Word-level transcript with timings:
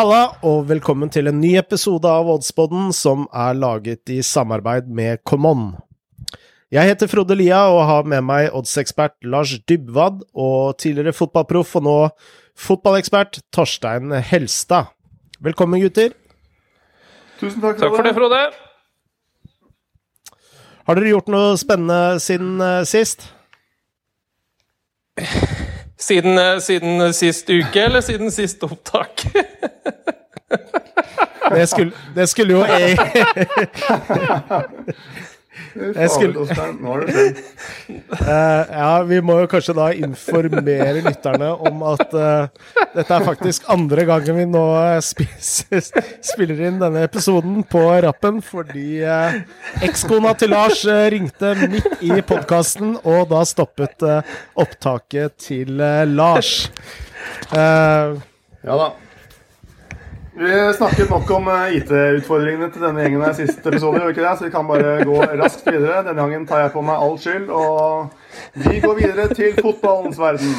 Halla, 0.00 0.30
og 0.48 0.62
velkommen 0.64 1.10
til 1.12 1.28
en 1.28 1.42
ny 1.42 1.50
episode 1.60 2.08
av 2.08 2.24
Oddspodden 2.32 2.86
som 2.96 3.26
er 3.36 3.58
laget 3.58 4.08
i 4.08 4.22
samarbeid 4.24 4.86
med 4.88 5.18
Common. 5.28 5.74
Jeg 6.72 6.88
heter 6.88 7.10
Frode 7.10 7.34
Lia 7.36 7.58
og 7.68 7.82
har 7.84 8.06
med 8.08 8.24
meg 8.24 8.46
oddsekspert 8.56 9.18
Lars 9.28 9.50
Dybwad 9.68 10.22
og 10.32 10.78
tidligere 10.80 11.12
fotballproff 11.12 11.76
og 11.76 11.84
nå 11.84 11.96
fotballekspert 12.56 13.42
Torstein 13.52 14.14
Helstad. 14.24 14.88
Velkommen, 15.36 15.82
gutter. 15.84 16.14
Tusen 17.42 17.60
takk, 17.60 17.82
Takk 17.82 17.98
for 17.98 18.08
det, 18.08 18.14
Frode. 18.16 18.40
Har 20.88 20.96
dere 20.96 21.12
gjort 21.12 21.28
noe 21.28 21.60
spennende 21.60 22.16
siden 22.24 22.56
uh, 22.56 22.86
sist? 22.88 23.28
Siden, 26.00 26.40
eh, 26.40 26.56
siden 26.64 27.12
sist 27.12 27.52
uke, 27.52 27.84
eller 27.84 28.00
siden 28.00 28.32
sist 28.32 28.64
opptak? 28.64 29.26
Det 31.50 31.66
skulle, 31.68 31.92
det 32.14 32.28
skulle 32.30 32.52
jo 32.58 32.64
jeg 32.64 32.96
Jeg 35.94 36.10
skulle-. 36.10 36.46
Eh, 38.20 38.62
ja, 38.72 39.02
vi 39.06 39.18
må 39.22 39.36
jo 39.42 39.48
kanskje 39.50 39.74
da 39.76 39.88
informere 39.94 41.02
lytterne 41.04 41.50
om 41.68 41.82
at 41.90 42.14
uh, 42.16 42.48
dette 42.94 43.14
er 43.14 43.26
faktisk 43.26 43.68
andre 43.70 44.06
gangen 44.08 44.38
vi 44.40 44.46
nå 44.50 44.62
spiser, 45.04 45.84
spiller 46.26 46.62
inn 46.70 46.80
denne 46.80 47.04
episoden 47.06 47.60
på 47.70 47.82
rappen, 48.06 48.40
fordi 48.42 49.02
uh, 49.04 49.36
ekskona 49.86 50.32
til 50.40 50.50
Lars 50.54 50.82
uh, 50.88 51.04
ringte 51.12 51.52
midt 51.70 52.02
i 52.02 52.18
podkasten, 52.26 52.96
og 53.04 53.28
da 53.30 53.44
stoppet 53.46 54.02
eh, 54.06 54.34
opptaket 54.60 55.36
til 55.46 55.80
eh, 55.80 56.02
Lars. 56.08 56.70
Eh, 57.52 58.18
Ja 58.66 58.76
da. 58.76 58.90
Vi 60.40 60.74
snakket 60.76 61.10
nok 61.10 61.30
om 61.36 61.48
eh, 61.52 61.74
IT-utfordringene 61.76 62.70
til 62.72 62.80
denne 62.80 63.02
gjengen 63.04 63.24
her 63.26 63.34
siste 63.36 63.60
episode, 63.68 63.98
ikke 64.08 64.22
det? 64.24 64.30
så 64.38 64.46
vi 64.46 64.52
kan 64.54 64.64
bare 64.64 64.94
gå 65.04 65.18
raskt 65.36 65.66
videre. 65.68 65.98
Denne 66.06 66.16
gangen 66.16 66.46
tar 66.48 66.62
jeg 66.62 66.72
på 66.72 66.80
meg 66.86 67.02
all 67.04 67.18
skyld, 67.20 67.50
og 67.52 68.62
vi 68.62 68.78
går 68.80 68.94
videre 68.96 69.26
til 69.36 69.58
fotballens 69.58 70.16
verden. 70.16 70.54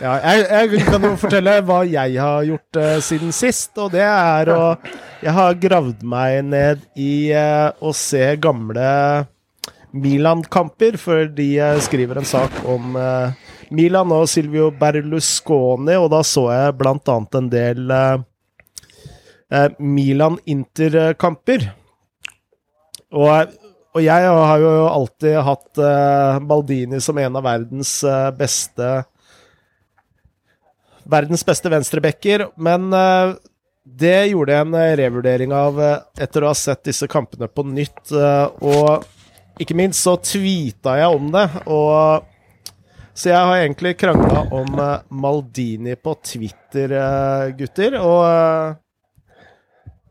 Ja, 0.00 0.16
jeg, 0.24 0.48
jeg 0.74 0.82
kan 0.88 1.06
jo 1.06 1.12
fortelle 1.20 1.52
hva 1.68 1.84
jeg 1.86 2.16
har 2.18 2.48
gjort 2.48 2.80
uh, 2.80 2.96
siden 3.06 3.30
sist, 3.36 3.70
og 3.78 3.92
det 3.94 4.02
er 4.02 4.50
å 4.50 4.62
Jeg 5.20 5.34
har 5.36 5.58
gravd 5.62 6.02
meg 6.02 6.40
ned 6.48 6.82
i 6.98 7.30
uh, 7.30 7.70
å 7.78 7.92
se 7.94 8.32
gamle 8.40 8.88
Milan-kamper, 9.94 10.98
fordi 10.98 11.52
jeg 11.60 11.86
skriver 11.86 12.18
en 12.18 12.26
sak 12.26 12.64
om 12.66 12.98
uh, 12.98 13.30
Milan 13.70 14.10
og 14.10 14.26
Silvio 14.30 14.72
Berlusconi, 14.74 15.94
og 15.94 16.10
da 16.10 16.24
så 16.26 16.48
jeg 16.50 16.74
annet 16.82 17.36
en 17.38 17.50
del 17.52 17.92
eh, 17.94 18.22
Milan-Inter-kamper. 19.78 21.64
Og, 23.10 23.54
og 23.96 24.02
jeg 24.04 24.30
har 24.30 24.62
jo 24.62 24.72
alltid 24.86 25.38
hatt 25.42 25.80
eh, 25.82 26.40
Maldini 26.46 27.00
som 27.02 27.18
en 27.18 27.38
av 27.40 27.46
verdens 27.48 27.96
eh, 28.06 28.28
beste 28.38 28.90
Verdens 31.10 31.42
beste 31.42 31.70
venstrebacker, 31.72 32.44
men 32.60 32.92
eh, 32.94 33.32
det 33.82 34.30
gjorde 34.30 34.54
jeg 34.54 34.66
en 34.66 34.76
eh, 34.78 34.92
revurdering 35.00 35.54
av 35.56 35.80
eh, 35.82 35.96
etter 36.22 36.44
å 36.44 36.52
ha 36.52 36.58
sett 36.58 36.84
disse 36.86 37.08
kampene 37.10 37.48
på 37.50 37.64
nytt. 37.66 38.12
eh, 38.14 38.46
og 38.62 39.08
ikke 39.60 39.74
minst 39.74 40.04
så 40.06 40.14
tweeta 40.22 40.94
jeg 41.00 41.16
om 41.16 41.32
det, 41.34 41.48
og 41.66 42.28
så 43.20 43.32
jeg 43.32 43.48
har 43.48 43.58
egentlig 43.64 43.96
krangla 43.98 44.44
om 44.54 44.78
eh, 44.78 45.02
Maldini 45.10 45.96
på 45.98 46.14
Twitter, 46.22 46.94
eh, 46.94 47.50
gutter. 47.58 47.98
Og, 47.98 48.22
eh, 48.28 48.78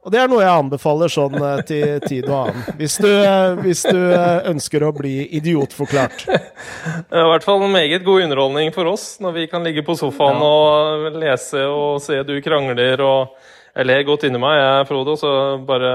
og 0.09 0.13
det 0.15 0.23
er 0.23 0.29
noe 0.31 0.41
jeg 0.41 0.57
anbefaler 0.57 1.11
sånn 1.13 1.35
eh, 1.37 1.59
til 1.69 1.99
tid 2.01 2.25
og 2.31 2.47
annen. 2.47 2.63
Hvis 2.79 2.95
du, 2.97 3.09
eh, 3.13 3.59
hvis 3.61 3.83
du 3.85 3.99
eh, 4.09 4.47
ønsker 4.49 4.81
å 4.87 4.89
bli 4.97 5.11
idiotforklart. 5.37 6.23
Det 6.25 7.13
er 7.13 7.27
i 7.27 7.29
hvert 7.29 7.45
fall 7.45 7.61
en 7.61 7.75
meget 7.75 8.01
god 8.07 8.25
underholdning 8.25 8.73
for 8.73 8.89
oss 8.89 9.19
når 9.21 9.35
vi 9.35 9.45
kan 9.51 9.61
ligge 9.67 9.83
på 9.85 9.93
sofaen 9.99 10.41
og 10.41 11.19
lese 11.21 11.61
og 11.69 12.01
se 12.01 12.17
du 12.25 12.39
krangler 12.41 13.05
og 13.05 13.37
Jeg 13.77 13.85
ler 13.85 14.01
godt 14.03 14.25
inni 14.25 14.39
meg, 14.41 14.57
jeg, 14.57 14.85
Frode, 14.89 15.13
og 15.13 15.19
så 15.21 15.31
bare 15.61 15.91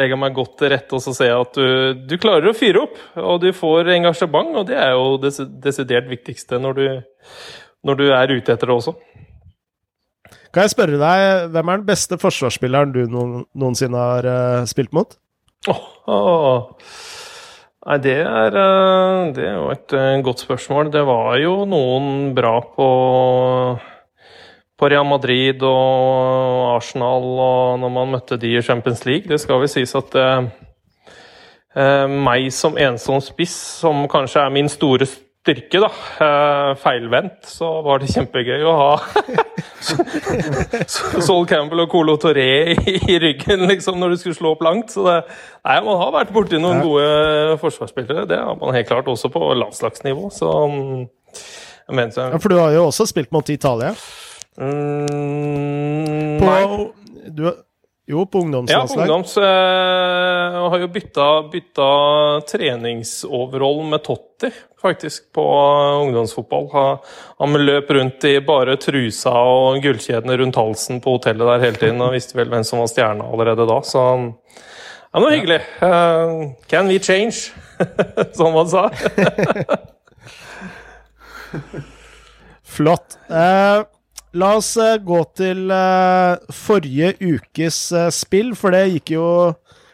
legger 0.00 0.16
jeg 0.16 0.20
meg 0.22 0.34
godt 0.34 0.54
til 0.58 0.70
rette 0.72 0.96
og 0.96 1.02
så 1.04 1.12
ser 1.14 1.28
jeg 1.28 1.44
at 1.44 1.58
du, 1.60 2.00
du 2.08 2.14
klarer 2.18 2.48
å 2.48 2.56
fyre 2.56 2.86
opp, 2.86 2.96
og 3.20 3.42
du 3.44 3.50
får 3.52 3.92
engasjement, 3.92 4.56
og 4.56 4.70
det 4.70 4.78
er 4.80 4.94
jo 4.96 5.18
det 5.20 5.34
desidert 5.60 6.08
viktigste 6.08 6.58
når 6.64 6.80
du, 6.80 6.86
når 7.84 8.00
du 8.00 8.06
er 8.08 8.32
ute 8.32 8.56
etter 8.56 8.72
det 8.72 8.78
også. 8.78 8.96
Kan 10.50 10.66
jeg 10.66 10.74
spørre 10.74 10.98
deg, 10.98 11.50
hvem 11.54 11.70
er 11.70 11.80
den 11.80 11.86
beste 11.86 12.18
forsvarsspilleren 12.18 12.94
du 12.94 13.04
noen, 13.06 13.44
noensinne 13.54 13.98
har 13.98 14.26
uh, 14.26 14.66
spilt 14.66 14.90
mot? 14.96 15.14
Oh, 15.70 15.84
oh. 16.10 16.88
Nei, 17.80 17.96
det 18.04 18.16
er, 18.20 18.56
eh, 18.60 19.30
det 19.36 19.44
er 19.46 19.54
jo 19.56 19.70
et 19.72 19.92
eh, 19.96 20.20
godt 20.24 20.42
spørsmål. 20.44 20.90
Det 20.92 21.00
var 21.08 21.38
jo 21.40 21.62
noen 21.68 22.34
bra 22.36 22.58
på, 22.60 22.88
på 24.76 24.90
Real 24.92 25.06
Madrid 25.08 25.64
og 25.64 26.74
Arsenal 26.74 27.24
og 27.24 27.80
når 27.80 27.94
man 27.94 28.12
møtte 28.16 28.36
de 28.40 28.52
i 28.52 28.62
Champions 28.62 29.06
League. 29.08 29.28
Det 29.30 29.40
skal 29.40 29.62
vel 29.62 29.72
sies 29.72 29.96
at 29.96 30.18
eh, 30.20 30.44
meg 32.10 32.50
som 32.52 32.76
ensom 32.76 33.22
spiss, 33.24 33.56
som 33.80 34.04
kanskje 34.12 34.44
er 34.44 34.52
min 34.52 34.68
store 34.68 35.08
styrke, 35.08 35.29
da, 35.46 35.88
eh, 36.20 36.74
feilvendt, 36.76 37.46
så 37.48 37.68
var 37.82 38.02
det 38.02 38.10
kjempegøy 38.12 38.64
å 38.68 38.74
ha 38.76 38.90
Sol 41.24 41.46
Campbell 41.48 41.80
og 41.86 41.88
Colo 41.92 42.16
Toré 42.20 42.74
i, 42.76 43.16
ryggen 43.22 43.64
liksom, 43.70 43.96
når 44.00 44.12
du 44.12 44.16
skulle 44.20 44.36
slå 44.36 44.52
opp 44.52 44.64
langt. 44.66 44.92
Så 44.92 45.06
det, 45.06 45.16
nei, 45.64 45.78
man 45.86 45.96
har 46.02 46.12
vært 46.18 46.34
borti 46.36 46.60
noen 46.60 46.82
gode 46.84 47.56
forsvarsspillere. 47.62 48.26
Det 48.28 48.36
har 48.36 48.60
man 48.60 48.76
helt 48.76 48.90
klart 48.90 49.08
også 49.08 49.32
på 49.32 49.40
landslagsnivå. 49.62 50.28
Så 50.34 50.50
jeg 50.52 51.08
jeg 51.96 52.12
så... 52.14 52.28
Ja, 52.28 52.36
For 52.36 52.52
du 52.52 52.58
har 52.60 52.76
jo 52.76 52.84
også 52.90 53.08
spilt 53.08 53.32
mot 53.32 53.48
Italia. 53.48 53.94
mm, 54.60 56.36
På, 56.38 56.52
Nei. 56.52 57.30
du, 57.32 57.46
jo, 58.10 58.24
på 58.28 58.44
Ja, 58.70 58.84
på 58.84 59.00
ungdoms. 59.00 59.36
Eh, 59.40 59.44
og 60.60 60.70
har 60.72 60.82
jo 60.84 60.88
bytta, 60.92 61.26
bytta 61.52 61.88
treningsoverall 62.48 63.82
med 63.90 64.02
Totti, 64.06 64.50
faktisk, 64.80 65.32
på 65.36 65.44
ungdomsfotball. 66.04 66.66
Han, 66.72 66.98
han 67.42 67.66
løp 67.66 67.90
rundt 67.96 68.24
i 68.28 68.34
bare 68.44 68.76
trusa 68.80 69.32
og 69.32 69.80
gullkjedene 69.84 70.36
rundt 70.40 70.60
halsen 70.60 71.00
på 71.04 71.16
hotellet 71.16 71.46
der 71.52 71.64
hele 71.66 71.80
tiden, 71.82 72.02
og 72.04 72.14
visste 72.16 72.38
vel 72.38 72.52
hvem 72.52 72.64
som 72.66 72.82
var 72.82 72.90
stjerna 72.92 73.28
allerede 73.28 73.68
da, 73.68 73.78
så 73.86 74.04
ja, 74.20 75.16
var 75.18 75.30
hyggelig. 75.34 75.60
Uh, 75.82 76.54
can 76.70 76.88
we 76.88 76.98
change? 77.02 77.50
som 78.36 78.54
han 78.54 78.68
sa. 78.70 78.90
Flott. 82.76 83.18
Uh, 83.26 83.82
la 84.32 84.54
oss 84.56 84.76
eh, 84.76 84.96
gå 85.02 85.20
til 85.38 85.70
eh, 85.74 86.52
forrige 86.54 87.14
ukes 87.20 87.80
eh, 87.92 88.10
spill, 88.14 88.54
for 88.58 88.74
det 88.74 88.86
gikk 88.94 89.14
jo 89.16 89.26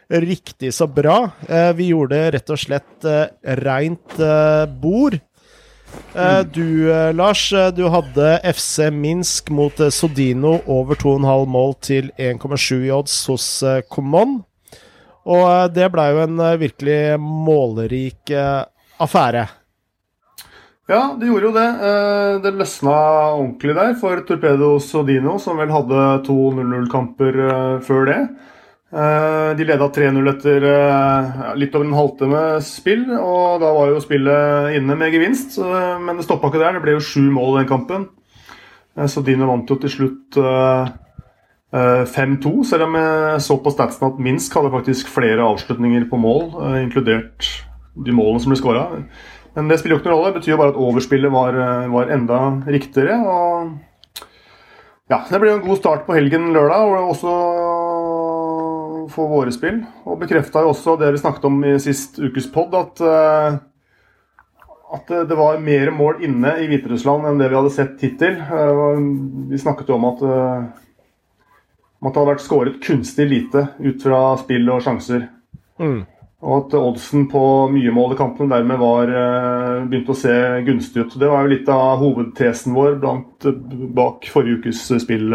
riktig 0.08 0.74
så 0.74 0.86
bra. 0.86 1.30
Eh, 1.48 1.72
vi 1.76 1.90
gjorde 1.90 2.30
rett 2.34 2.50
og 2.52 2.60
slett 2.60 3.06
eh, 3.08 3.26
reint 3.62 4.18
eh, 4.22 4.66
bord. 4.82 5.18
Eh, 6.14 6.40
du, 6.52 6.92
eh, 6.92 7.12
Lars, 7.16 7.48
du 7.74 7.84
hadde 7.90 8.38
FC 8.52 8.90
Minsk 8.92 9.50
mot 9.50 9.80
Sodino 9.90 10.60
over 10.66 10.98
2,5 11.00 11.46
mål 11.50 11.76
til 11.82 12.10
1,7 12.18 12.86
i 12.86 12.92
odds 12.94 13.18
hos 13.30 13.48
Common. 13.90 14.40
Og 15.26 15.74
det 15.74 15.88
blei 15.90 16.10
jo 16.14 16.22
en 16.22 16.42
virkelig 16.60 16.98
målrik 17.18 18.30
eh, 18.30 18.64
affære. 19.02 19.48
Ja, 20.86 21.16
det 21.18 21.26
gjorde 21.26 21.48
jo 21.48 21.54
det. 21.56 21.70
Det 22.44 22.52
løsna 22.54 22.92
ordentlig 23.34 23.72
der 23.74 23.96
for 23.98 24.20
Torpedo 24.22 24.76
Sodino, 24.78 25.32
som 25.42 25.58
vel 25.58 25.72
hadde 25.74 26.02
to 26.28 26.36
0-0-kamper 26.54 27.40
eh, 27.42 27.80
før 27.82 28.06
det. 28.06 28.20
Eh, 28.96 29.50
De 29.58 29.64
leda 29.68 29.88
3-0 29.92 30.30
etter 30.32 30.64
eh, 30.70 31.40
litt 31.60 31.74
over 31.76 31.86
en 31.86 31.98
halvtime 31.98 32.44
spill, 32.64 33.04
og 33.18 33.60
da 33.60 33.72
var 33.76 33.92
jo 33.92 34.04
spillet 34.04 34.78
inne 34.78 34.96
med 34.96 35.12
gevinst. 35.12 35.58
Men 35.60 36.16
det 36.16 36.24
stoppa 36.24 36.48
ikke 36.48 36.62
der. 36.62 36.78
Det 36.78 36.84
ble 36.86 36.96
jo 36.96 37.04
sju 37.04 37.26
mål 37.28 37.56
i 37.56 37.58
den 37.60 37.72
kampen. 37.72 38.08
Så 39.04 39.20
Dino 39.20 39.50
vant 39.50 39.68
jo 39.68 39.76
til 39.76 39.92
slutt 39.92 40.38
eh, 40.40 40.92
eh, 41.76 42.04
5-2, 42.08 42.52
selv 42.64 42.86
om 42.86 42.96
jeg 42.96 43.40
så 43.44 43.58
på 43.60 43.72
statsen 43.74 44.06
at 44.08 44.20
Minsk 44.22 44.56
hadde 44.56 44.72
faktisk 44.72 45.10
flere 45.12 45.44
avslutninger 45.44 46.06
på 46.08 46.20
mål, 46.20 46.46
eh, 46.64 46.78
inkludert 46.86 47.50
de 48.06 48.14
målene 48.16 48.40
som 48.40 48.54
ble 48.54 48.60
skåra. 48.60 48.86
Men 49.56 49.68
det 49.68 49.78
spiller 49.80 49.96
jo 49.96 50.00
ikke 50.00 50.10
noen 50.10 50.18
rolle. 50.18 50.32
Det 50.32 50.40
betyr 50.40 50.54
jo 50.54 50.60
bare 50.62 50.72
at 50.72 50.80
overspillet 50.86 51.32
var, 51.32 51.60
eh, 51.60 51.92
var 51.92 52.12
enda 52.12 52.40
riktigere. 52.64 53.20
og 53.20 53.76
ja, 55.10 55.20
Det 55.30 55.40
ble 55.40 55.52
en 55.52 55.66
god 55.68 55.76
start 55.78 56.06
på 56.06 56.16
helgen 56.16 56.52
lørdag, 56.52 56.88
og 56.88 57.12
også 57.12 57.32
for 59.12 59.30
våre 59.30 59.52
spill. 59.54 59.82
Og 60.06 60.20
bekrefta 60.20 60.62
jo 60.64 60.72
også 60.72 60.98
det 61.00 61.12
vi 61.14 61.22
snakket 61.22 61.44
om 61.48 61.60
i 61.64 61.76
sist 61.82 62.18
ukes 62.22 62.48
pod, 62.52 62.74
at, 62.74 63.00
eh, 63.00 63.58
at 64.96 65.06
det- 65.28 65.36
var 65.36 65.58
mer 65.60 65.90
mål 65.90 66.22
inne 66.22 66.56
i 66.62 66.66
Hviterussland 66.68 67.26
enn 67.26 67.38
det 67.38 67.50
vi 67.50 67.56
hadde 67.56 67.70
sett 67.74 68.00
hittil. 68.00 68.40
Eh, 68.40 69.48
Vi 69.48 69.58
snakket 69.58 69.88
jo 69.88 69.94
om 69.94 70.04
at 70.04 70.22
eh, 70.22 70.82
om 72.00 72.08
at 72.08 72.14
det 72.14 72.20
hadde 72.20 72.34
vært 72.34 72.44
skåret 72.44 72.82
kunstig 72.84 73.28
lite 73.28 73.68
ut 73.80 74.02
fra 74.02 74.36
spill 74.36 74.68
og 74.70 74.82
sjanser. 74.82 75.28
Mm. 75.80 76.06
Og 76.42 76.66
at 76.66 76.74
oddsen 76.78 77.24
på 77.30 77.40
mye 77.72 77.90
mål 77.90 78.12
i 78.12 78.18
kampene 78.18 78.52
dermed 78.52 78.78
var 78.78 79.08
uh, 79.08 79.86
begynt 79.88 80.10
å 80.12 80.14
se 80.14 80.34
gunstig 80.66 81.06
ut. 81.06 81.18
Det 81.18 81.30
var 81.30 81.46
jo 81.46 81.54
litt 81.54 81.68
av 81.72 81.98
hovedtesen 81.98 82.76
vår 82.76 82.98
blant, 83.00 83.48
bak 83.96 84.28
forrige 84.30 84.60
ukes 84.60 84.82
spill, 85.02 85.32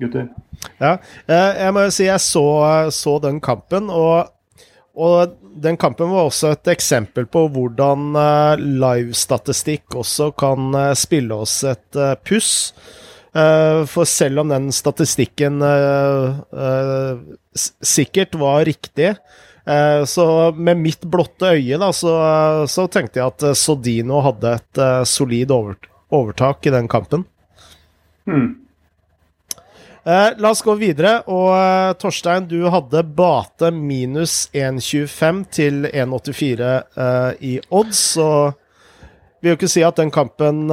gutter. 0.00 0.28
Ja, 0.80 0.96
jeg 1.28 1.74
må 1.74 1.86
jo 1.86 1.94
si 1.94 2.08
jeg 2.08 2.22
så, 2.24 2.46
så 2.94 3.16
den 3.22 3.40
kampen, 3.44 3.90
og, 3.92 4.32
og, 4.96 5.36
den 5.56 5.78
kampen 5.80 6.10
var 6.12 6.28
også 6.28 6.50
et 6.52 6.68
eksempel 6.68 7.24
på 7.32 7.46
hvordan 7.52 8.10
uh, 8.12 8.60
livestatistikk 8.60 9.96
også 10.02 10.30
kan 10.36 10.76
spille 10.98 11.38
oss 11.46 11.62
et 11.64 12.00
puss. 12.28 12.52
For 13.36 14.08
selv 14.08 14.40
om 14.40 14.48
den 14.48 14.70
statistikken 14.72 15.60
sikkert 17.84 18.38
var 18.40 18.64
riktig, 18.64 19.10
Eh, 19.66 20.04
så 20.04 20.52
med 20.52 20.76
mitt 20.78 21.00
blotte 21.10 21.48
øye 21.56 21.78
da, 21.78 21.90
så, 21.92 22.12
så, 22.70 22.86
tenkte 22.86 23.18
jeg 23.18 23.32
at 23.32 23.46
eh, 23.48 23.56
Sodino 23.58 24.20
hadde 24.22 24.52
et 24.60 24.80
solid 25.10 25.50
overtak 25.50 26.68
i 26.68 26.74
den 26.74 26.86
kampen. 26.90 27.24
Mm. 28.30 28.52
Uh, 30.06 30.30
la 30.38 30.52
oss 30.54 30.62
gå 30.62 30.76
videre. 30.78 31.18
Og 31.26 31.50
uh, 31.50 31.94
Torstein, 31.98 32.46
du 32.46 32.68
hadde 32.70 33.02
Bate 33.16 33.72
minus 33.74 34.44
1,25 34.54 35.42
til 35.50 35.88
1,84 35.90 36.70
i 37.42 37.56
odds. 37.74 38.04
Og 38.22 38.54
vil 39.42 39.50
jo 39.50 39.56
ikke 39.58 39.68
si 39.68 39.82
at 39.84 39.98
den 39.98 40.10
kampen 40.14 40.70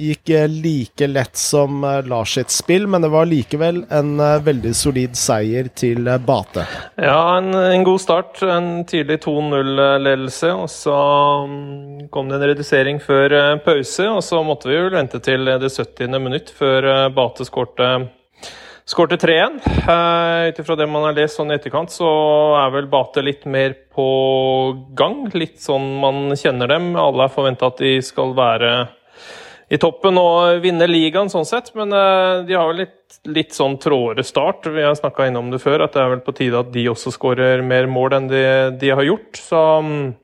gikk 0.00 0.30
like 0.48 1.06
lett 1.10 1.36
som 1.38 1.84
Lars 2.08 2.32
sitt 2.38 2.50
spill, 2.50 2.86
men 2.90 3.04
det 3.04 3.10
var 3.12 3.28
likevel 3.28 3.82
en 3.94 4.16
veldig 4.42 4.72
solid 4.74 5.18
seier 5.18 5.68
til 5.76 6.08
Bate. 6.26 6.64
Ja, 6.96 7.36
en, 7.36 7.52
en, 7.52 7.84
god 7.86 8.02
start. 8.02 8.40
En 8.42 8.70
tidlig 8.88 9.20
2-0-ledelse. 9.26 10.54
Og 10.56 10.70
så 10.72 10.98
um, 11.44 12.06
kom 12.10 12.32
det 12.32 12.40
en 12.40 12.48
redusering 12.54 13.02
før 13.04 13.58
pause, 13.66 14.08
og 14.08 14.22
så 14.24 14.42
måtte 14.46 14.72
vi 14.72 14.78
vel 14.80 14.94
vente 14.96 15.20
til 15.22 15.46
det 15.50 15.70
70. 15.70 16.14
minutt 16.16 16.54
før 16.56 17.10
Bate 17.14 17.46
skårte 17.46 17.90
Skårte 18.86 19.16
3-1. 19.16 19.56
Uh, 19.88 20.48
Ut 20.48 20.58
ifra 20.58 20.76
det 20.78 20.86
man 20.86 21.02
har 21.08 21.16
lest 21.16 21.40
sånn 21.40 21.50
i 21.50 21.56
etterkant, 21.56 21.90
så 21.90 22.06
er 22.54 22.70
vel 22.70 22.86
Bate 22.86 23.24
litt 23.24 23.42
mer 23.50 23.72
på 23.90 24.04
gang. 24.94 25.24
Litt 25.34 25.58
sånn 25.58 25.88
man 25.98 26.36
kjenner 26.38 26.70
dem. 26.70 26.92
Alle 26.94 27.26
har 27.26 27.32
forventa 27.34 27.66
at 27.66 27.82
de 27.82 27.96
skal 28.06 28.30
være 28.38 28.70
i 29.74 29.80
toppen 29.82 30.20
og 30.22 30.60
vinne 30.62 30.86
ligaen, 30.86 31.32
sånn 31.32 31.48
sett. 31.48 31.72
Men 31.74 31.90
uh, 31.90 32.44
de 32.46 32.54
har 32.54 32.70
vel 32.70 32.84
litt, 32.84 33.18
litt 33.26 33.58
sånn 33.58 33.74
trådere 33.82 34.22
start. 34.22 34.70
Vi 34.70 34.86
har 34.86 34.94
snakka 34.94 35.26
innom 35.32 35.50
det 35.50 35.64
før, 35.66 35.82
at 35.88 35.98
det 35.98 36.04
er 36.04 36.14
vel 36.14 36.22
på 36.22 36.36
tide 36.38 36.62
at 36.62 36.70
de 36.70 36.86
også 36.94 37.10
skårer 37.18 37.66
mer 37.66 37.90
mål 37.90 38.20
enn 38.20 38.30
de, 38.30 38.46
de 38.78 38.94
har 38.94 39.02
gjort. 39.08 39.42
Så 39.48 39.66
um, 39.82 40.14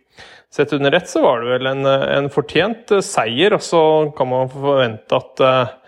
sett 0.54 0.78
under 0.78 0.94
ett 1.00 1.10
så 1.10 1.26
var 1.26 1.42
det 1.42 1.56
vel 1.56 1.72
en, 1.74 1.82
en 1.90 2.30
fortjent 2.30 2.94
seier. 3.02 3.58
Og 3.58 3.66
så 3.72 3.84
kan 4.14 4.30
man 4.30 4.54
forvente 4.54 5.18
at 5.18 5.48
uh, 5.50 5.78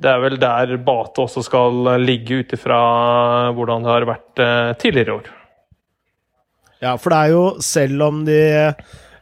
det 0.00 0.08
er 0.08 0.22
vel 0.22 0.38
der 0.40 0.72
Bate 0.82 1.22
også 1.26 1.44
skal 1.44 1.84
ligge, 2.00 2.42
ut 2.42 2.56
ifra 2.56 2.80
hvordan 3.56 3.84
det 3.84 3.92
har 3.92 4.08
vært 4.08 4.42
eh, 4.42 4.72
tidligere 4.80 5.18
år. 5.18 5.30
Ja, 6.82 6.96
for 6.98 7.12
det 7.12 7.18
er 7.18 7.34
jo, 7.34 7.44
selv 7.62 8.02
om 8.08 8.24
de 8.26 8.40
eh, 8.42 8.72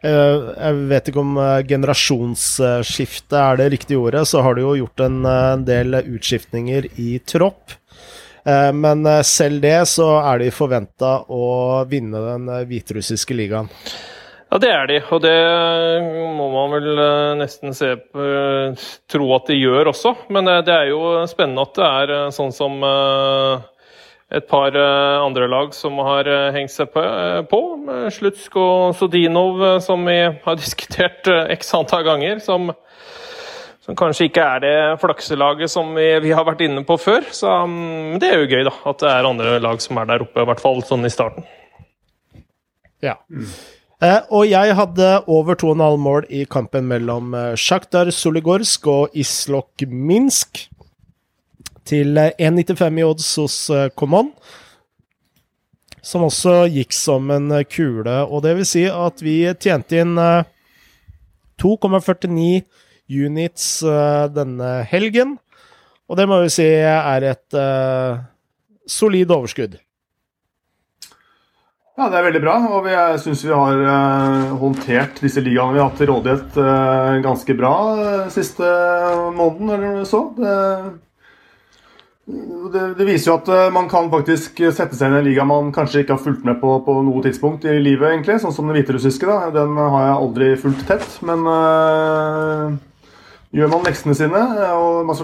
Jeg 0.01 0.79
vet 0.89 1.11
ikke 1.11 1.21
om 1.21 1.35
eh, 1.43 1.59
generasjonsskifte 1.69 3.43
er 3.43 3.61
det 3.61 3.69
riktige 3.75 4.01
ordet, 4.01 4.25
så 4.31 4.45
har 4.47 4.57
de 4.57 4.65
jo 4.65 4.79
gjort 4.79 5.05
en, 5.05 5.21
del 5.67 6.01
utskiftninger 6.01 6.89
i 6.97 7.19
tropp. 7.27 7.77
Men 8.41 9.05
selv 9.29 9.61
det 9.61 9.83
så 9.91 10.07
er 10.17 10.41
de 10.41 10.47
forventa 10.49 11.11
å 11.29 11.85
vinne 11.91 12.23
den 12.25 12.49
hviterussiske 12.71 13.37
ligaen. 13.37 13.69
Ja, 14.51 14.59
det 14.59 14.71
er 14.75 14.89
de, 14.91 14.97
og 15.15 15.21
det 15.23 15.35
må 16.35 16.49
man 16.51 16.73
vel 16.75 16.99
eh, 16.99 17.37
nesten 17.39 17.75
se 17.77 17.93
på, 18.03 18.25
tro 19.07 19.29
at 19.37 19.47
de 19.47 19.59
gjør 19.61 19.93
også. 19.93 20.11
Men 20.35 20.51
eh, 20.51 20.65
det 20.67 20.75
er 20.75 20.89
jo 20.91 21.21
spennende 21.31 21.63
at 21.69 21.79
det 21.79 21.87
er 21.87 22.13
eh, 22.17 22.33
sånn 22.35 22.51
som 22.55 22.83
et 24.31 24.47
par 24.51 24.75
andre 24.79 25.47
lag 25.51 25.73
som 25.75 25.97
har 26.07 26.29
hengt 26.55 26.71
seg 26.71 26.91
på. 27.51 27.63
Slutsk 28.15 28.59
og 28.63 28.99
Sodinov, 28.99 29.63
som 29.87 30.07
vi 30.07 30.19
har 30.19 30.59
diskutert 30.65 31.31
x 31.55 31.75
antall 31.79 32.07
ganger. 32.11 32.43
Som, 32.43 32.71
som, 33.83 33.97
kanskje 33.99 34.33
ikke 34.33 34.51
er 34.57 34.63
det 34.67 34.77
flakselaget 35.03 35.71
som 35.71 35.95
vi, 35.95 36.13
vi 36.27 36.35
har 36.35 36.47
vært 36.47 36.63
inne 36.67 36.83
på 36.87 36.99
før. 36.99 37.27
Så 37.35 37.51
um, 37.67 38.19
det 38.23 38.31
er 38.31 38.43
jo 38.43 38.51
gøy, 38.51 38.63
da. 38.67 38.79
At 38.91 39.03
det 39.03 39.11
er 39.15 39.31
andre 39.31 39.59
lag 39.63 39.83
som 39.83 39.99
er 40.03 40.11
der 40.11 40.27
oppe, 40.27 40.43
i 40.43 40.51
hvert 40.51 40.63
fall 40.63 40.83
sånn 40.87 41.07
i 41.07 41.11
starten. 41.11 41.47
Ja. 43.03 43.19
Mm. 43.31 43.51
Eh, 44.01 44.23
og 44.33 44.47
jeg 44.49 44.73
hadde 44.79 45.09
over 45.29 45.59
2,5 45.61 45.99
mål 46.01 46.25
i 46.33 46.47
kampen 46.49 46.87
mellom 46.89 47.35
eh, 47.37 47.53
Sjaktar 47.61 48.09
Soligorsk 48.09 48.87
og 48.89 49.13
Islok 49.13 49.85
Minsk. 49.85 50.63
Til 51.85 52.17
1,95 52.17 52.81
eh, 52.87 52.97
i 52.97 53.05
odds 53.05 53.29
hos 53.37 53.57
Komon. 54.01 54.31
Som 56.01 56.25
også 56.25 56.65
gikk 56.73 56.97
som 56.97 57.29
en 57.35 57.53
kule. 57.69 58.17
Og 58.25 58.41
det 58.47 58.57
vil 58.57 58.69
si 58.69 58.87
at 58.89 59.21
vi 59.21 59.45
tjente 59.61 60.01
inn 60.01 60.17
2,49 61.61 62.65
units 63.21 63.69
denne 64.33 64.71
helgen. 64.89 65.37
Og 66.09 66.17
det 66.17 66.25
må 66.31 66.41
vi 66.47 66.55
si 66.57 66.65
er 66.65 67.29
et 67.35 67.61
solid 68.89 69.29
overskudd. 69.37 69.77
Ja, 72.01 72.07
det 72.09 72.17
er 72.17 72.25
veldig 72.31 72.41
bra. 72.41 72.55
Og 72.79 72.87
jeg 72.89 73.19
syns 73.21 73.43
vi 73.45 73.53
har 73.53 73.83
uh, 73.85 74.55
håndtert 74.63 75.19
disse 75.21 75.43
ligaene 75.45 75.75
vi 75.77 75.83
har 75.83 75.91
hatt 75.91 75.99
til 76.01 76.09
rådighet 76.09 76.57
uh, 76.57 77.19
ganske 77.21 77.57
bra 77.59 77.73
uh, 77.99 78.31
siste 78.33 78.65
måneden, 79.37 79.73
eller 79.75 80.07
så. 80.09 80.23
Det, 80.39 80.55
det, 82.73 82.85
det, 82.97 83.05
viser 83.05 83.29
jo 83.29 83.37
at 83.37 83.51
man 83.75 83.91
kan 83.91 84.09
faktisk 84.09 84.63
sette 84.73 84.97
seg 84.97 85.11
inn 85.11 85.19
i 85.19 85.21
en 85.21 85.27
liga 85.29 85.45
man 85.45 85.69
kanskje 85.77 86.07
ikke 86.07 86.17
har 86.17 86.25
fulgt 86.25 86.47
med 86.49 86.57
på 86.63 86.79
på 86.87 86.95
noe 87.05 87.21
tidspunkt 87.27 87.69
i 87.69 87.77
livet, 87.77 88.15
egentlig. 88.15 88.39
Sånn 88.41 88.55
som 88.57 88.71
den 88.71 88.79
hviterussiske. 88.79 89.29
da. 89.29 89.51
Den 89.53 89.77
har 89.77 90.07
jeg 90.07 90.19
aldri 90.23 90.51
fulgt 90.63 90.87
tett. 90.89 91.19
Men 91.27 91.45
gjør 93.53 93.75
man 93.75 93.85
leksene 93.85 94.17
sine 94.17 94.47
og 94.73 95.11
man 95.11 95.21